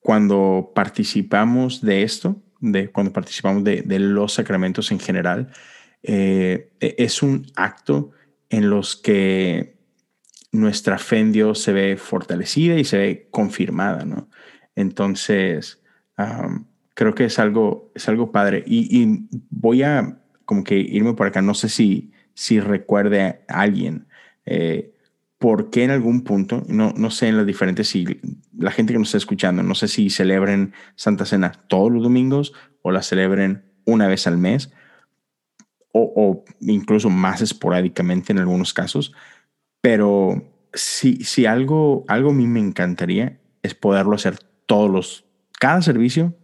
[0.00, 5.52] cuando participamos de esto, de cuando participamos de, de los sacramentos en general,
[6.02, 8.10] eh, e, es un acto
[8.50, 9.78] en los que
[10.50, 14.28] nuestra fe en Dios se ve fortalecida y se ve confirmada, ¿no?
[14.74, 15.82] Entonces,
[16.94, 18.64] creo que es algo, es algo padre.
[18.66, 24.06] Y, voy a como que irme por acá, no sé si, si recuerde a alguien,
[24.44, 24.92] eh,
[25.38, 28.20] por qué en algún punto, no, no sé en las diferentes, si
[28.56, 32.52] la gente que nos está escuchando, no sé si celebren Santa Cena todos los domingos
[32.82, 34.72] o la celebren una vez al mes,
[35.92, 39.12] o, incluso más esporádicamente en algunos casos.
[39.80, 45.24] Pero si, si algo, algo a mí me encantaría es poderlo hacer todos los,
[45.58, 46.34] cada servicio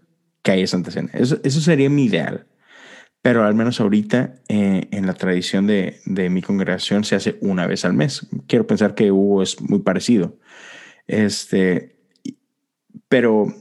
[0.48, 1.10] que haya Santa Cena.
[1.12, 2.46] Eso, eso sería mi ideal.
[3.20, 7.66] Pero al menos ahorita eh, en la tradición de, de, mi congregación se hace una
[7.66, 8.26] vez al mes.
[8.46, 10.38] Quiero pensar que Hugo es muy parecido.
[11.06, 11.98] Este,
[13.10, 13.54] pero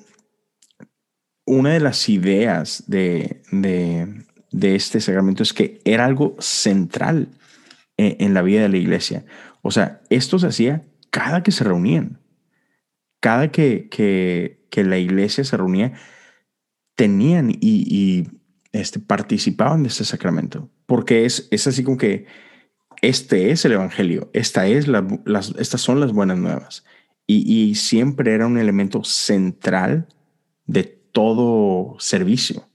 [1.45, 7.27] una de las ideas de, de, de este sacramento es que era algo central
[7.97, 9.25] en, la vida de la iglesia.
[9.61, 12.21] O sea, esto se hacía cada que se reunían.
[13.19, 15.93] Cada que, que, que la iglesia se reunía,
[16.97, 18.27] tenían y, y
[18.73, 20.69] este, participaban de este sacramento.
[20.85, 22.25] Porque es, es así como que
[23.01, 26.83] este es el Evangelio, esta es la, las, estas son las buenas nuevas.
[27.25, 30.07] Y, y siempre era un elemento central
[30.65, 32.67] de todo servicio.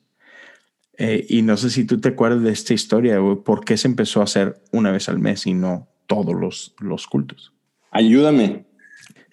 [0.98, 4.20] Eh, y no sé si tú te acuerdas de esta historia, ¿por qué se empezó
[4.20, 7.52] a hacer una vez al mes y no todos los, los cultos?
[7.90, 8.66] Ayúdame.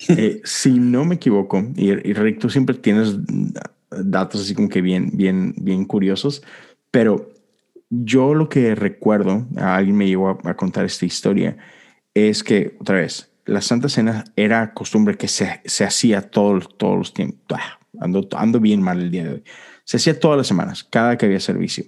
[0.07, 3.17] Eh, si no me equivoco, y, y Rick, tú siempre tienes
[3.91, 6.43] datos así como que bien, bien, bien curiosos,
[6.91, 7.31] pero
[7.89, 11.57] yo lo que recuerdo, alguien me llegó a, contar esta historia,
[12.13, 16.97] es que, otra vez, la Santa Cena era costumbre que se, se hacía todos todos
[16.97, 17.59] los tiempos.
[17.99, 19.43] Ando, ando bien mal el día de hoy
[19.89, 21.85] se hacía todas las semanas, cada que había servicio.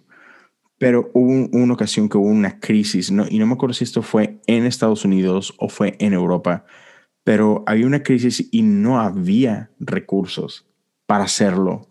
[0.80, 3.28] Pero hubo una ocasión que hubo una crisis, ¿no?
[3.30, 6.66] y no me acuerdo si esto fue en Estados Unidos o fue en Europa,
[7.24, 10.68] pero había una crisis y no había recursos
[11.06, 11.91] para hacerlo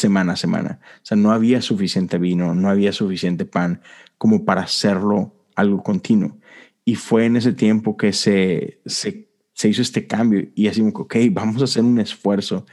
[0.00, 0.80] semana a semana.
[0.96, 3.82] O sea, no había suficiente vino, no había suficiente pan
[4.18, 6.38] como para hacerlo algo continuo.
[6.84, 11.16] Y fue en ese tiempo que se, se, se hizo este cambio y así, ok,
[11.30, 12.66] vamos a hacer un esfuerzo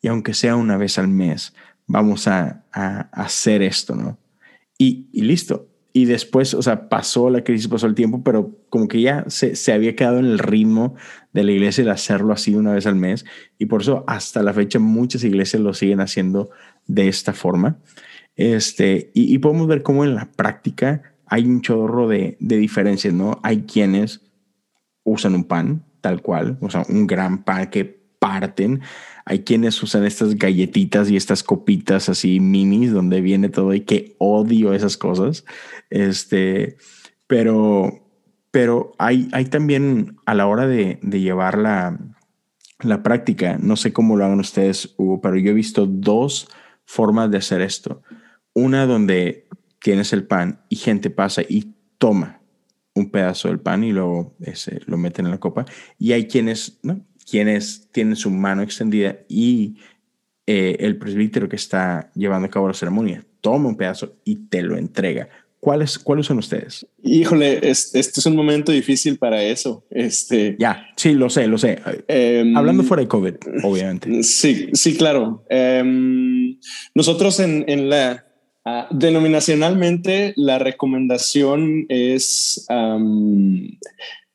[0.00, 1.54] y aunque sea una vez al mes,
[1.86, 4.18] vamos a, hacer esto, ¿no?
[4.78, 5.68] Y, listo.
[5.96, 9.72] Y después, o sea, pasó la crisis, pasó el tiempo, pero como que ya se,
[9.72, 10.94] había quedado en el ritmo
[11.32, 13.24] de la iglesia de hacerlo así una vez al mes.
[13.56, 16.50] Y por eso hasta la fecha muchas iglesias lo siguen haciendo
[16.86, 17.78] de esta forma.
[18.34, 23.40] Este, y, podemos ver cómo en la práctica hay un chorro de, de diferencias, ¿no?
[23.42, 24.20] Hay quienes
[25.02, 27.86] usan un pan tal cual, o sea, un gran pan que
[28.18, 28.82] parten.
[29.28, 34.14] Hay quienes usan estas galletitas y estas copitas así minis donde viene todo y que
[34.18, 35.44] odio esas cosas.
[35.90, 36.76] Este,
[37.26, 38.08] pero,
[38.52, 41.98] pero hay, hay también a la hora de, llevar la,
[42.78, 46.48] la práctica, no sé cómo lo hagan ustedes, Hugo, pero yo he visto dos
[46.84, 48.02] formas de hacer esto.
[48.54, 49.48] Una donde
[49.80, 52.40] tienes el pan y gente pasa y toma
[52.94, 55.66] un pedazo del pan y luego ese, lo meten en la copa.
[55.98, 57.04] Y hay quienes, ¿no?
[57.28, 59.76] Quienes tienen su mano extendida y
[60.46, 64.62] eh, el presbítero que está llevando a cabo la ceremonia toma un pedazo y te
[64.62, 65.28] lo entrega.
[65.60, 66.86] ¿Cuáles, ¿Cuáles son ustedes?
[67.02, 69.84] Híjole, este, es un momento difícil para eso.
[69.90, 71.80] Este, ya, sí, lo sé, lo sé.
[72.06, 73.34] Em, Hablando fuera de COVID,
[73.64, 74.22] obviamente.
[74.22, 75.44] Sí, sí, claro.
[75.48, 76.58] Em,
[76.94, 78.26] nosotros en, en la
[78.64, 83.78] ah, denominacionalmente la recomendación es eh,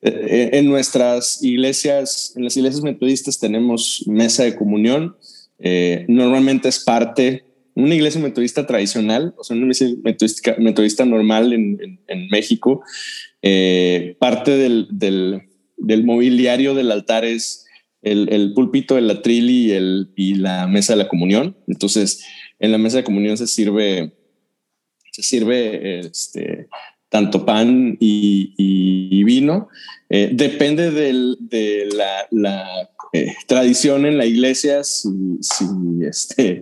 [0.02, 5.16] en nuestras iglesias, en las iglesias metodistas tenemos mesa de comunión.
[5.60, 7.44] Eh, normalmente es parte,
[7.76, 12.82] una iglesia metodista tradicional, o sea, una iglesia metodista, metodista normal en, en, México,
[13.44, 15.44] eh, parte del, del,
[15.78, 17.66] del, mobiliario del altar es
[18.02, 21.56] el, el, púlpito, el atril y, el, y la mesa de la comunión.
[21.68, 22.26] Entonces,
[22.60, 24.14] en la mesa de comunión se sirve,
[25.12, 26.68] se sirve este,
[27.12, 29.68] tanto pan y, vino.
[30.10, 31.90] Eh, depende de
[32.32, 35.10] la, eh, tradición en la iglesia, si,
[36.08, 36.62] este,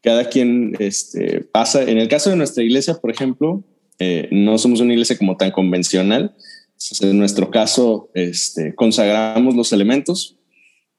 [0.00, 1.82] cada quien este, pasa.
[1.82, 3.62] En el caso de nuestra iglesia, por ejemplo,
[3.98, 6.34] eh, no somos una iglesia como tan convencional.
[7.02, 10.38] En nuestro caso, este, consagramos los elementos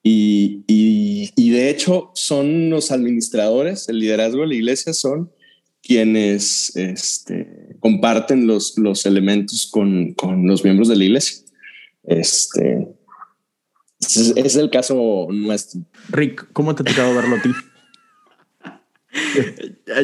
[0.03, 5.31] y, y, de hecho son los administradores, el liderazgo de la iglesia son
[5.81, 11.43] quienes este, comparten los, los elementos con, con, los miembros de la iglesia.
[12.03, 12.87] Este,
[13.99, 15.81] es, el caso nuestro.
[16.07, 17.49] Rick, ¿cómo te ha tocado verlo a ti?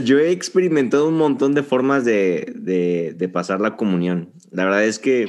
[0.03, 4.33] Yo he experimentado un montón de formas de, de, de, pasar la comunión.
[4.51, 5.27] La verdad es que,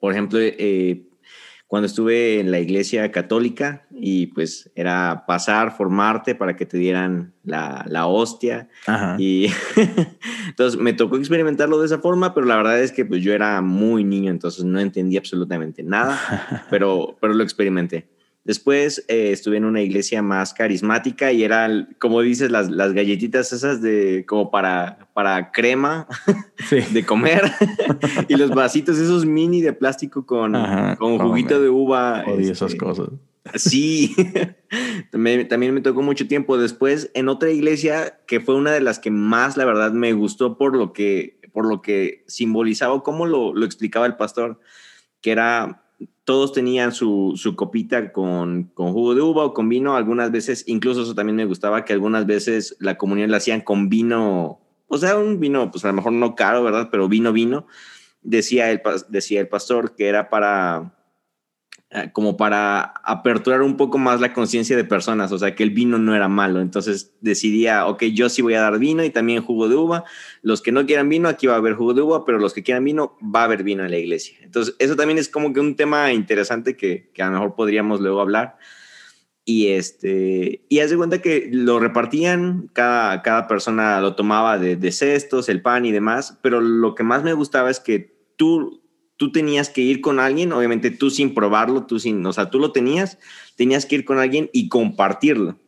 [0.00, 1.06] por ejemplo, eh,
[1.74, 7.34] cuando estuve en la iglesia católica y pues era pasar, formarte para que te dieran
[7.42, 8.68] la, la hostia.
[9.18, 9.48] Y
[10.46, 13.60] entonces me tocó experimentarlo de esa forma, pero la verdad es que pues yo era
[13.60, 18.06] muy niño, entonces no entendí absolutamente nada, pero, pero lo experimenté.
[18.44, 23.50] Después eh, estuve en una iglesia más carismática y eran, como dices, las, las galletitas
[23.54, 26.06] esas de como para, para crema
[26.92, 27.50] de comer
[28.28, 30.52] y los vasitos esos mini de plástico con,
[30.98, 32.22] con juguito de uva.
[32.26, 33.08] Odio esas este, cosas.
[33.54, 34.14] Sí,
[35.10, 38.98] también, también me tocó mucho tiempo después en otra iglesia que fue una de las
[38.98, 43.54] que más, la verdad, me gustó por lo que, por lo que simbolizaba, cómo lo,
[43.54, 44.60] lo explicaba el pastor,
[45.20, 45.83] que era
[46.24, 49.96] todos tenían su, su copita con, con, jugo de uva o con vino.
[49.96, 53.88] Algunas veces, incluso eso también me gustaba, que algunas veces la comunión la hacían con
[53.88, 56.88] vino, o sea, un vino, pues a lo mejor no caro, ¿verdad?
[56.90, 57.66] Pero vino, vino.
[58.22, 60.93] Decía el, decía el pastor que era para
[62.12, 65.96] como para aperturar un poco más la conciencia de personas, o sea, que el vino
[65.98, 66.60] no era malo.
[66.60, 70.04] Entonces decidía, ok, yo sí voy a dar vino y también jugo de uva.
[70.42, 72.64] Los que no quieran vino, aquí va a haber jugo de uva, pero los que
[72.64, 74.36] quieran vino, va a haber vino en la iglesia.
[74.42, 78.00] Entonces, eso también es como que un tema interesante que, que a lo mejor podríamos
[78.00, 78.56] luego hablar.
[79.44, 84.90] Y este, y haz de cuenta que lo repartían, cada, cada persona lo tomaba de
[84.90, 88.83] cestos, el pan y demás, pero lo que más me gustaba es que tú
[89.16, 92.58] tú tenías que ir con alguien, obviamente tú sin probarlo, tú sin, o sea, tú
[92.58, 93.18] lo tenías,
[93.56, 95.58] tenías que ir con alguien y compartirlo.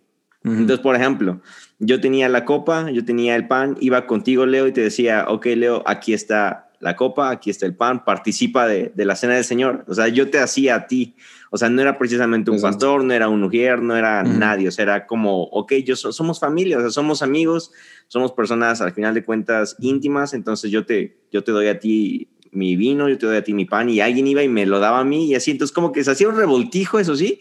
[0.44, 1.40] Entonces, por ejemplo,
[1.80, 5.46] yo tenía la copa, yo tenía el pan, iba contigo, Leo, y te decía, ok,
[5.46, 9.84] Leo, aquí está la copa, aquí está el pan, participa de, la cena del Señor.
[9.88, 11.16] O sea, yo te hacía a ti.
[11.50, 14.68] O sea, no era precisamente un pastor, no era un mujer, no era nadie.
[14.68, 17.72] O sea, era como, ok, yo somos familia, o sea, somos amigos,
[18.06, 22.28] somos personas al final de cuentas íntimas, entonces yo te, yo te doy a ti
[22.56, 24.80] mi vino, yo te doy a ti mi pan, y alguien iba y me lo
[24.80, 27.40] daba a mí, y así, entonces como que se hacía un revoltijo, eso sí,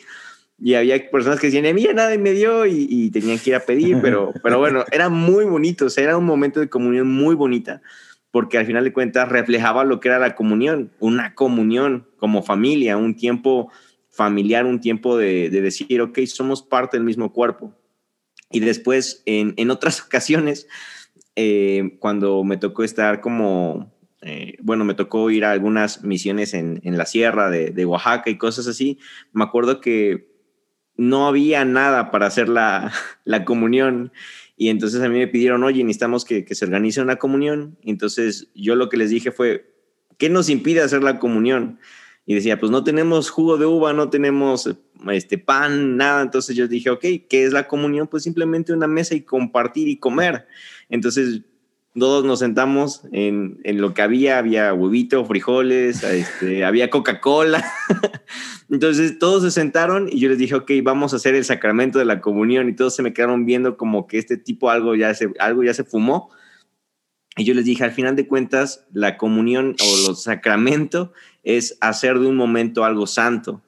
[0.60, 3.60] y había personas que decían, mira, nada, y me dio, y, tenían que ir a
[3.62, 7.36] pedir, pero, pero bueno, era muy bonito, o sea, era un momento de comunión muy
[7.36, 7.82] bonita,
[8.32, 12.98] porque al final de cuentas reflejaba lo que era la comunión, una comunión como familia,
[12.98, 13.72] un tiempo
[14.10, 17.74] familiar, un tiempo de, decir, ok, somos parte del mismo cuerpo.
[18.52, 20.68] Y después, en, en otras ocasiones,
[21.36, 23.92] eh, cuando me tocó estar como
[24.28, 28.66] eh, bueno, me tocó ir a algunas misiones en, la sierra de, Oaxaca y cosas
[28.66, 28.98] así.
[29.32, 30.34] Me acuerdo que
[30.98, 32.92] no había nada para hacer la,
[33.46, 34.12] comunión.
[34.58, 37.78] Y entonces a mí me pidieron, oye, necesitamos que, se organice una comunión.
[37.84, 39.72] entonces yo lo que les dije fue,
[40.18, 41.80] ¿qué nos impide hacer la comunión?
[42.26, 44.76] Y decía, pues no tenemos jugo de uva, no tenemos
[45.12, 46.24] este pan, nada.
[46.24, 48.08] Entonces yo dije, ok, ¿qué es la comunión?
[48.08, 50.48] Pues simplemente una mesa y compartir y comer.
[50.90, 51.42] Entonces
[51.98, 57.64] todos nos sentamos en, en, lo que había, había huevito, frijoles, este, había Coca-Cola.
[58.70, 62.06] Entonces todos se sentaron y yo les dije, ok, vamos a hacer el sacramento de
[62.06, 65.32] la comunión y todos se me quedaron viendo como que este tipo algo ya se,
[65.40, 66.30] algo ya se fumó.
[67.38, 71.12] Y yo les dije, al final de cuentas, la comunión o el sacramento
[71.44, 73.62] es hacer de un momento algo santo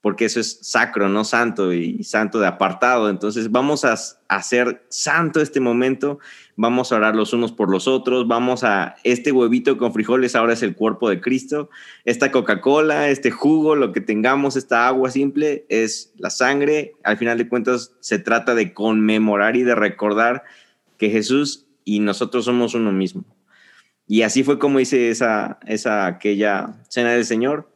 [0.00, 3.10] porque eso es sacro, no santo y santo de apartado.
[3.10, 3.96] Entonces vamos a
[4.28, 6.18] hacer santo este momento,
[6.60, 10.52] vamos a orar los unos por los otros, vamos a, este huevito con frijoles ahora
[10.52, 11.70] es el cuerpo de Cristo,
[12.04, 16.94] esta Coca-Cola, este jugo, lo que tengamos, esta agua simple es la sangre.
[17.02, 20.44] Al final de cuentas se trata de conmemorar y de recordar
[20.98, 23.24] que Jesús y nosotros somos uno mismo.
[24.06, 27.70] Y así fue como hice esa, esa aquella cena del Señor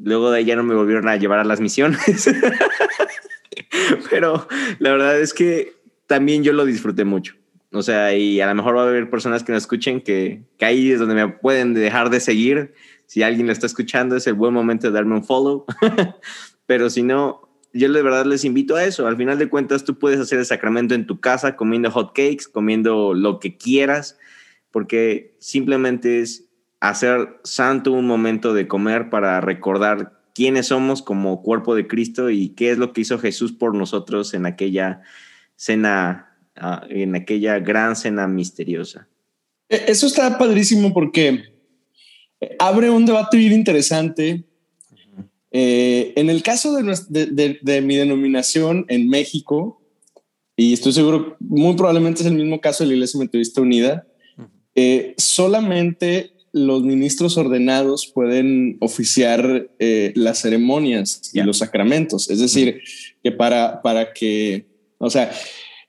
[0.00, 2.00] Luego de ahí ya no me volvieron a llevar a las misiones.
[4.10, 5.74] Pero la verdad es que
[6.06, 7.34] también yo lo disfruté mucho.
[7.72, 10.64] O sea, y a lo mejor va a haber personas que me escuchen que, que
[10.64, 12.74] ahí es donde me pueden dejar de seguir.
[13.06, 15.64] Si alguien lo está escuchando, es el buen momento de darme un follow.
[16.66, 19.06] Pero si no, yo de verdad les invito a eso.
[19.06, 22.44] Al final de cuentas, tú puedes hacer el sacramento en tu casa comiendo hot cakes,
[22.52, 24.18] comiendo lo que quieras,
[24.70, 26.48] porque simplemente es
[26.80, 32.50] hacer santo un momento de comer para recordar quiénes somos como cuerpo de Cristo y
[32.50, 35.02] qué es lo que hizo Jesús por nosotros en aquella
[35.56, 39.08] cena, ah, en aquella gran cena misteriosa.
[39.68, 41.52] E, eso está padrísimo porque
[42.58, 44.44] abre un debate bien interesante.
[45.50, 49.82] Eh, en el caso de, mi denominación en México,
[50.56, 54.06] y estoy seguro, muy probablemente es el mismo caso de la Iglesia Metodista Unida,
[54.74, 62.30] eh, solamente los ministros ordenados pueden oficiar eh, las ceremonias y los sacramentos.
[62.30, 62.80] Es decir,
[63.22, 64.66] que para, para que,
[64.98, 65.32] o sea,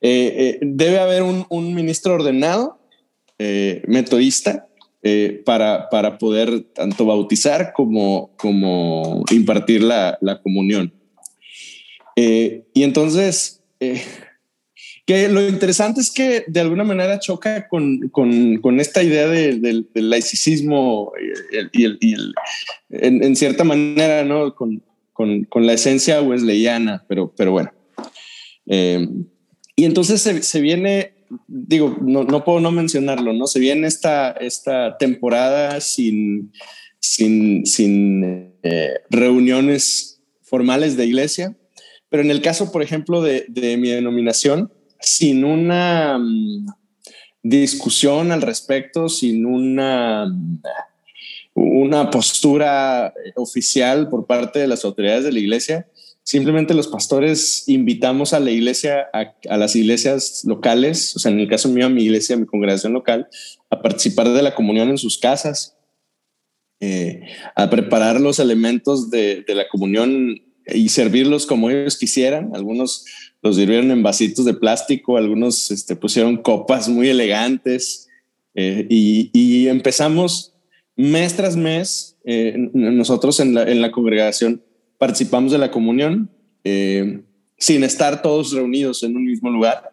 [0.05, 2.77] eh, eh, debe haber un, ministro ordenado
[3.87, 4.67] metodista
[5.45, 10.93] para, para poder tanto bautizar como, como impartir la, la comunión.
[12.15, 13.63] y entonces,
[15.05, 19.61] que lo interesante es que de alguna manera choca con, con, con esta idea del
[19.61, 21.13] de, laicismo
[21.51, 22.33] y, el, y el,
[22.89, 24.53] en, cierta manera, ¿no?
[24.53, 24.81] Con,
[25.13, 27.71] con, la esencia wesleyana, pero, pero bueno.
[29.75, 31.13] Eh, y entonces se, se, viene,
[31.47, 33.47] digo, no, no, puedo no mencionarlo, ¿no?
[33.47, 36.51] Se viene esta, esta temporada sin,
[36.99, 41.55] sin, sin eh, reuniones formales de iglesia,
[42.09, 46.67] pero en el caso, por ejemplo, de, de mi denominación, sin una mm,
[47.41, 50.31] discusión al respecto, sin una,
[51.53, 55.87] una postura oficial por parte de las autoridades de la iglesia.
[56.23, 61.49] Simplemente los pastores invitamos a la iglesia, a, las iglesias locales, o sea, en el
[61.49, 63.27] caso mío, a mi iglesia, a mi congregación local,
[63.69, 65.75] a participar de la comunión en sus casas,
[66.79, 67.21] eh,
[67.55, 72.51] a preparar los elementos de, la comunión y servirlos como ellos quisieran.
[72.55, 73.05] Algunos
[73.41, 78.07] los sirvieron en vasitos de plástico, algunos este, pusieron copas muy elegantes
[78.55, 80.53] eh, y, empezamos
[80.95, 82.17] mes tras mes.
[82.23, 84.63] Eh, nosotros en la, congregación
[85.03, 86.31] participamos de la comunión
[86.63, 87.23] eh,
[87.57, 89.91] sin estar todos reunidos en un mismo lugar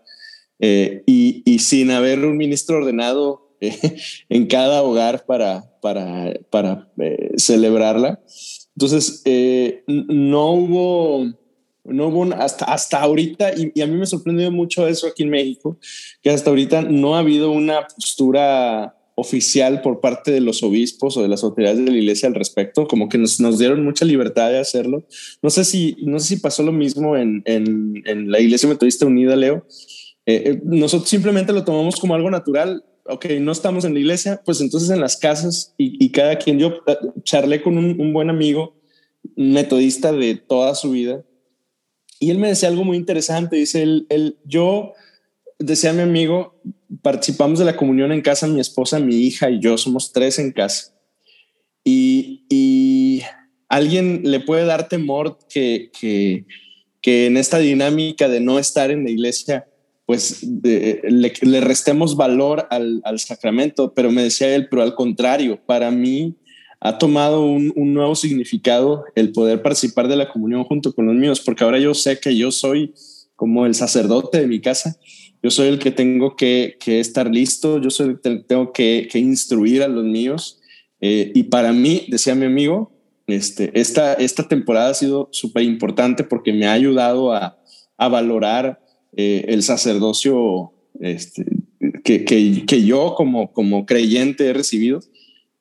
[0.62, 3.56] y, y, sin haber un ministro ordenado
[4.28, 6.86] en cada hogar para, para, para
[7.38, 8.20] celebrarla.
[8.76, 9.22] Entonces,
[9.86, 11.32] no hubo
[11.84, 15.78] no hubo hasta, hasta ahorita, y, a mí me sorprendió mucho eso aquí en México,
[16.22, 21.22] que hasta ahorita no ha habido una postura oficial por parte de los obispos o
[21.22, 24.50] de las autoridades de la iglesia al respecto, como que nos, nos dieron mucha libertad
[24.50, 25.04] de hacerlo.
[25.42, 29.36] No sé si, no sé si pasó lo mismo en, en, la Iglesia Metodista Unida,
[29.36, 29.66] Leo.
[30.26, 32.84] Eh, eh, nosotros simplemente lo tomamos como algo natural.
[33.06, 36.74] Ok, no estamos en la iglesia, pues entonces en las casas y, cada quien, yo
[36.86, 38.76] eh, charlé con un, un buen amigo
[39.36, 41.24] metodista de toda su vida
[42.22, 44.92] y él me decía algo muy interesante, dice, él, yo,
[45.60, 46.60] decía mi amigo,
[47.02, 50.50] participamos de la comunión en casa, mi esposa, mi hija y yo, somos tres en
[50.50, 50.92] casa.
[51.84, 53.22] Y, y
[53.68, 56.44] alguien le puede dar temor que, que,
[57.00, 59.66] que, en esta dinámica de no estar en la iglesia,
[60.06, 61.00] pues le,
[61.40, 66.36] le, restemos valor al, al, sacramento, pero me decía él, pero al contrario, para mí
[66.80, 71.40] ha tomado un, nuevo significado el poder participar de la comunión junto con los míos,
[71.40, 72.94] porque ahora yo sé que yo soy
[73.36, 74.96] como el sacerdote de mi casa,
[75.42, 79.82] yo soy el que tengo que, estar listo, yo soy el que tengo que, instruir
[79.82, 80.60] a los míos.
[81.00, 82.92] Eh, y para mí, decía mi amigo,
[83.26, 87.56] este, esta, esta temporada ha sido súper importante porque me ha ayudado a,
[87.98, 88.80] valorar
[89.14, 91.44] eh, el sacerdocio este,
[92.02, 95.00] que, que, yo como, como creyente he recibido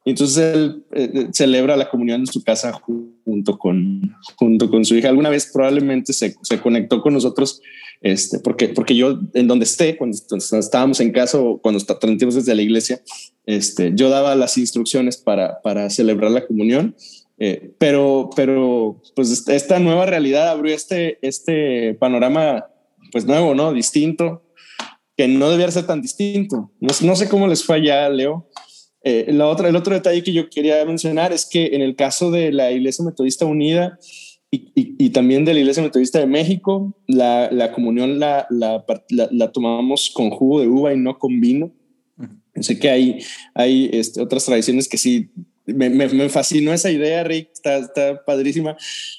[0.09, 5.09] entonces él eh, celebra la comunión en su casa junto con, junto con su hija.
[5.09, 7.61] Alguna vez probablemente se, se conectó con nosotros,
[8.01, 12.55] este, porque, porque yo en donde esté, cuando, estábamos en casa o cuando transmitimos desde
[12.55, 13.01] la iglesia,
[13.45, 16.95] este, yo daba las instrucciones para, para celebrar la comunión.
[17.41, 22.65] Eh, pero, pero pues esta nueva realidad abrió este, este panorama
[23.11, 23.71] pues nuevo, ¿no?
[23.73, 24.43] Distinto,
[25.15, 26.71] que no debía ser tan distinto.
[26.79, 28.49] No, no sé cómo les fue allá, Leo,
[29.01, 32.31] eh, la otra, el otro detalle que yo quería mencionar es que en el caso
[32.31, 33.97] de la Iglesia Metodista Unida
[34.51, 39.51] y, y, también de la Iglesia Metodista de México, la, la comunión la, la, la,
[39.51, 41.71] tomamos con jugo de uva y no con vino.
[42.55, 43.19] Sé que hay,
[43.53, 45.29] hay este, otras tradiciones que sí
[45.73, 48.77] me, me, fascinó esa idea, Rick, está, está, padrísima.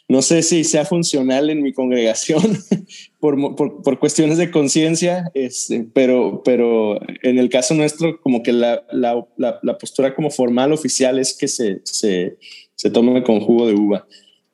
[0.08, 2.42] No sé si sea funcional en mi congregación
[3.20, 8.52] por, por, por, cuestiones de conciencia, este, pero, pero en el caso nuestro, como que
[8.52, 12.36] la, la, la, postura como formal oficial es que se, se,
[12.74, 14.06] se tome con jugo de uva.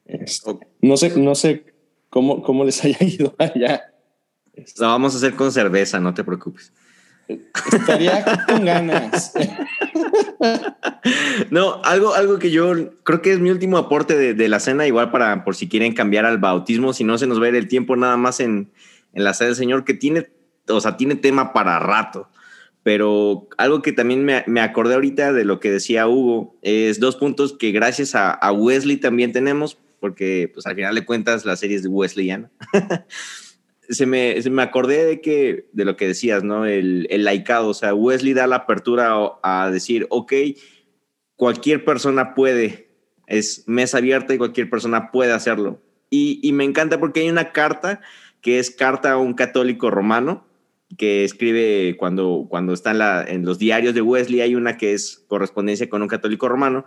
[0.06, 1.64] Este, no sé, no sé
[2.10, 3.92] cómo, cómo les haya ido allá.
[4.78, 6.72] Lo vamos a hacer con cerveza, no te preocupes.
[7.28, 9.34] Estaría con ganas.
[11.50, 14.86] No, algo, algo que yo creo que es mi último aporte de, de, la cena,
[14.86, 17.56] igual para por si quieren cambiar al bautismo, si no se nos va a ir
[17.56, 18.70] el tiempo nada más en,
[19.12, 20.28] en la sede del Señor, que tiene,
[20.68, 22.28] o sea, tiene tema para rato.
[22.82, 27.16] Pero algo que también me, me acordé ahorita de lo que decía Hugo, es dos
[27.16, 31.56] puntos que gracias a, a Wesley también tenemos, porque pues al final de cuentas la
[31.56, 32.50] serie es de Wesleyana.
[33.88, 36.66] se, me, se me acordé de que de lo que decías, ¿no?
[36.66, 40.32] El, el laicado, o sea, Wesley da la apertura a, decir, ok,
[41.36, 42.88] cualquier persona puede,
[43.26, 45.82] es mesa abierta y cualquier persona puede hacerlo.
[46.10, 48.00] Y, y, me encanta porque hay una carta
[48.40, 50.46] que es carta a un católico romano
[50.96, 55.24] que escribe cuando, cuando está en, en los diarios de Wesley, hay una que es
[55.26, 56.86] correspondencia con un católico romano.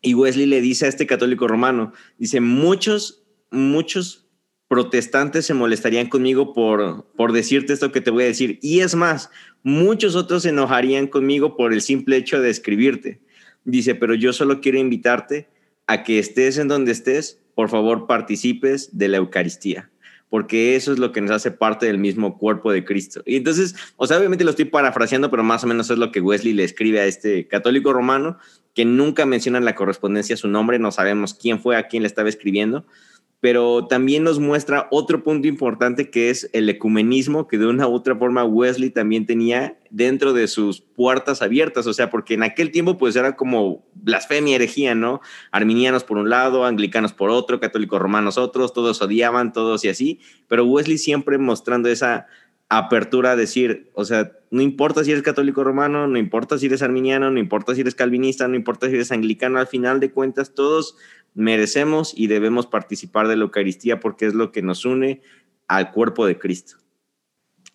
[0.00, 4.26] Y Wesley le dice a este católico romano, dice, muchos, muchos
[4.68, 8.58] protestantes se molestarían conmigo por, por decirte esto que te voy a decir.
[8.62, 9.30] Y es más,
[9.62, 13.20] muchos otros se enojarían conmigo por el simple hecho de escribirte.
[13.64, 15.48] Dice, pero yo solo quiero invitarte
[15.86, 19.90] a que estés en donde estés, por favor participes de la Eucaristía,
[20.28, 23.22] porque eso es lo que nos hace parte del mismo cuerpo de Cristo.
[23.24, 26.20] Y entonces, o sea, obviamente lo estoy parafraseando, pero más o menos es lo que
[26.20, 28.38] Wesley le escribe a este católico romano,
[28.74, 32.08] que nunca menciona en la correspondencia su nombre, no sabemos quién fue a quién le
[32.08, 32.84] estaba escribiendo,
[33.46, 37.92] pero también nos muestra otro punto importante que es el ecumenismo, que de una u
[37.92, 42.72] otra forma Wesley también tenía dentro de sus puertas abiertas, o sea, porque en aquel
[42.72, 45.20] tiempo pues era como blasfemia, herejía, ¿no?
[45.52, 50.18] Arminianos por un lado, anglicanos por otro, católicos romanos otros, todos odiaban, todos y así,
[50.48, 52.26] pero Wesley siempre mostrando esa
[52.68, 56.82] apertura a decir, o sea, no importa si eres católico romano, no importa si eres
[56.82, 60.52] arminiano, no importa si eres calvinista, no importa si eres anglicano, al final de cuentas
[60.52, 60.96] todos
[61.36, 65.20] merecemos y debemos participar de la Eucaristía porque es lo que nos une
[65.68, 66.78] al cuerpo de Cristo.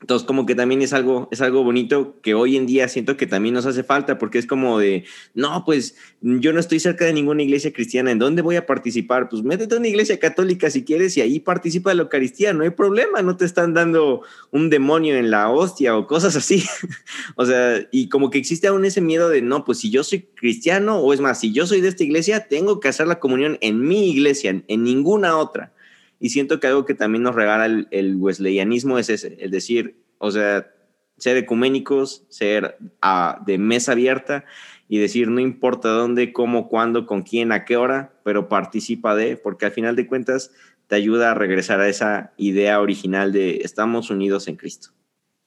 [0.01, 3.27] Entonces, como que también es algo, es algo bonito que hoy en día siento que
[3.27, 7.13] también nos hace falta, porque es como de, no, pues yo no estoy cerca de
[7.13, 9.29] ninguna iglesia cristiana, ¿en dónde voy a participar?
[9.29, 12.63] Pues métete a una iglesia católica si quieres y ahí participa de la Eucaristía, no
[12.63, 16.63] hay problema, no te están dando un demonio en la hostia o cosas así.
[17.35, 20.21] o sea, y como que existe aún ese miedo de, no, pues si yo soy
[20.35, 23.59] cristiano, o es más, si yo soy de esta iglesia, tengo que hacer la comunión
[23.61, 25.73] en mi iglesia, en ninguna otra.
[26.21, 30.29] Y siento que algo que también nos regala el, wesleyanismo es ese, el decir, o
[30.29, 30.71] sea,
[31.17, 34.45] ser ecuménicos, ser uh, de mesa abierta
[34.87, 39.35] y decir no importa dónde, cómo, cuándo, con quién, a qué hora, pero participa de,
[39.35, 40.51] porque al final de cuentas
[40.85, 44.89] te ayuda a regresar a esa idea original de estamos unidos en Cristo.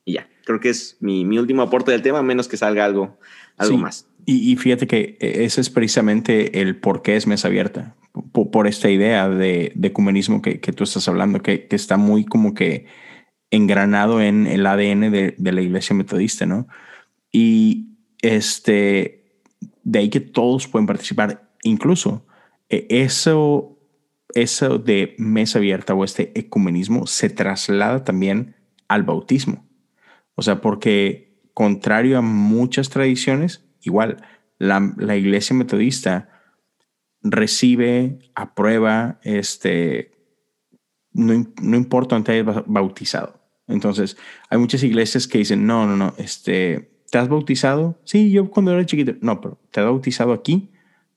[0.04, 3.20] Y ya, creo que es mi, mi último aporte del tema, menos que salga algo,
[3.56, 3.82] algo sí.
[3.82, 4.06] más.
[4.26, 7.94] Y, y, fíjate que ese es precisamente el por qué es mesa abierta,
[8.32, 11.98] por, por esta idea de, de ecumenismo que, que, tú estás hablando, que, que, está
[11.98, 12.86] muy como que
[13.50, 16.66] engranado en el ADN de, de, la iglesia metodista, ¿no?
[17.30, 19.42] Y este,
[19.82, 22.26] de ahí que todos pueden participar, incluso
[22.68, 23.78] eh, eso,
[24.34, 28.56] eso de mesa abierta o este ecumenismo se traslada también
[28.88, 29.66] al bautismo.
[30.34, 34.22] O sea, porque contrario a muchas tradiciones, igual,
[34.58, 36.28] la, iglesia metodista
[37.22, 40.12] recibe, aprueba, este,
[41.12, 43.40] no, no importa dónde hayas bautizado.
[43.66, 44.16] Entonces,
[44.50, 47.98] hay muchas iglesias que dicen, no, no, no, este, ¿te has bautizado?
[48.04, 49.14] Sí, yo cuando era chiquito.
[49.20, 50.70] No, pero ¿te has bautizado aquí?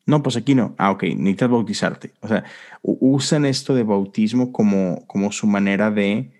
[0.05, 0.73] No, pues aquí no.
[0.77, 2.13] Ah, ok, necesitas bautizarte.
[2.21, 2.45] O sea,
[2.81, 6.31] usan esto de bautismo como, como su manera de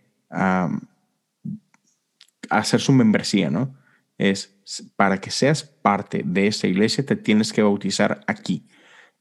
[2.49, 3.76] hacer su membresía, ¿no?
[4.17, 4.57] Es
[4.95, 8.67] para que seas parte de esta iglesia, te tienes que bautizar aquí.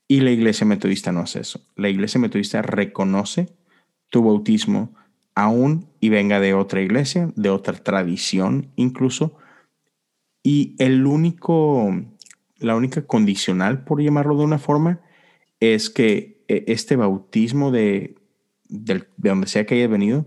[0.08, 1.60] Y la iglesia metodista no hace eso.
[1.74, 3.56] La iglesia metodista reconoce
[4.10, 4.94] tu bautismo
[5.34, 9.36] aún y venga de otra iglesia, de otra tradición incluso.
[10.42, 11.92] Y el único,
[12.58, 15.00] la única condicional, por llamarlo de una forma,
[15.60, 18.16] es que eh, este bautismo de,
[18.68, 20.26] de, de donde sea que haya venido,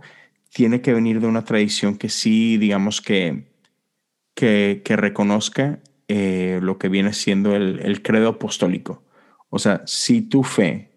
[0.53, 3.48] tiene que venir de una tradición que sí, digamos que,
[4.39, 9.03] que, reconozca eh, lo que viene siendo el, credo apostólico.
[9.49, 10.91] O sea, si tu fe,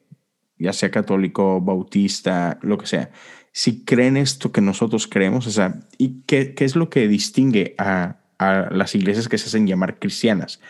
[0.59, 3.11] ya sea católico, bautista, lo que sea,
[3.51, 7.75] si creen esto que nosotros creemos, o sea, ¿y qué, qué es lo que distingue
[7.79, 10.61] a, a, las iglesias que se hacen llamar cristianas?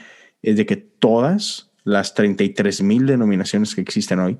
[0.40, 4.38] Es de que todas las 33 mil denominaciones que existen hoy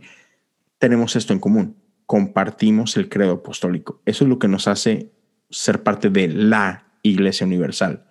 [0.78, 1.76] tenemos esto en común.
[2.06, 4.00] Compartimos el credo apostólico.
[4.06, 5.12] Eso es lo que nos hace
[5.50, 8.06] ser parte de la iglesia universal.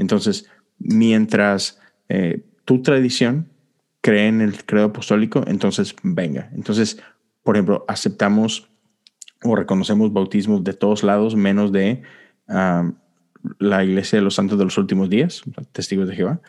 [0.00, 0.48] Entonces,
[0.78, 1.78] mientras
[2.08, 3.48] eh, tu tradición
[4.00, 6.50] cree en el credo apostólico, entonces venga.
[6.54, 7.00] Entonces,
[7.42, 8.70] por ejemplo, aceptamos
[9.44, 12.02] o reconocemos bautismos de todos lados, menos de
[12.48, 12.94] um,
[13.58, 15.42] la Iglesia de los Santos de los Últimos Días,
[15.72, 16.40] Testigos de Jehová.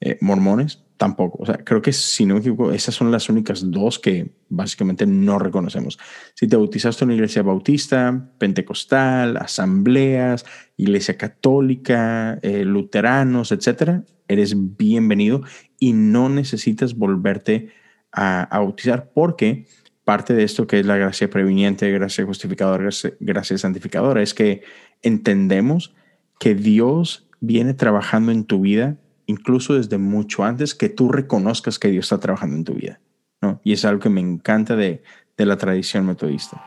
[0.00, 1.38] Eh, mormones, tampoco.
[1.40, 5.06] O sea, creo que si no me equivoco, esas son las únicas dos que básicamente
[5.06, 5.98] no reconocemos.
[6.34, 10.44] Si te bautizaste en una iglesia bautista, pentecostal, asambleas,
[10.76, 15.40] iglesia católica, eh, luteranos, etcétera, eres bienvenido
[15.78, 17.70] y no necesitas volverte
[18.12, 19.64] a, bautizar porque
[20.04, 24.64] parte de esto que es la gracia previniente, gracia justificadora, gracia, gracia santificadora, es que
[25.00, 25.94] entendemos
[26.38, 28.98] que Dios viene trabajando en tu vida
[29.30, 33.00] incluso desde mucho antes que tú reconozcas que Dios está trabajando en tu vida.
[33.40, 33.60] ¿no?
[33.64, 35.02] Y es algo que me encanta de,
[35.36, 36.62] de la tradición metodista.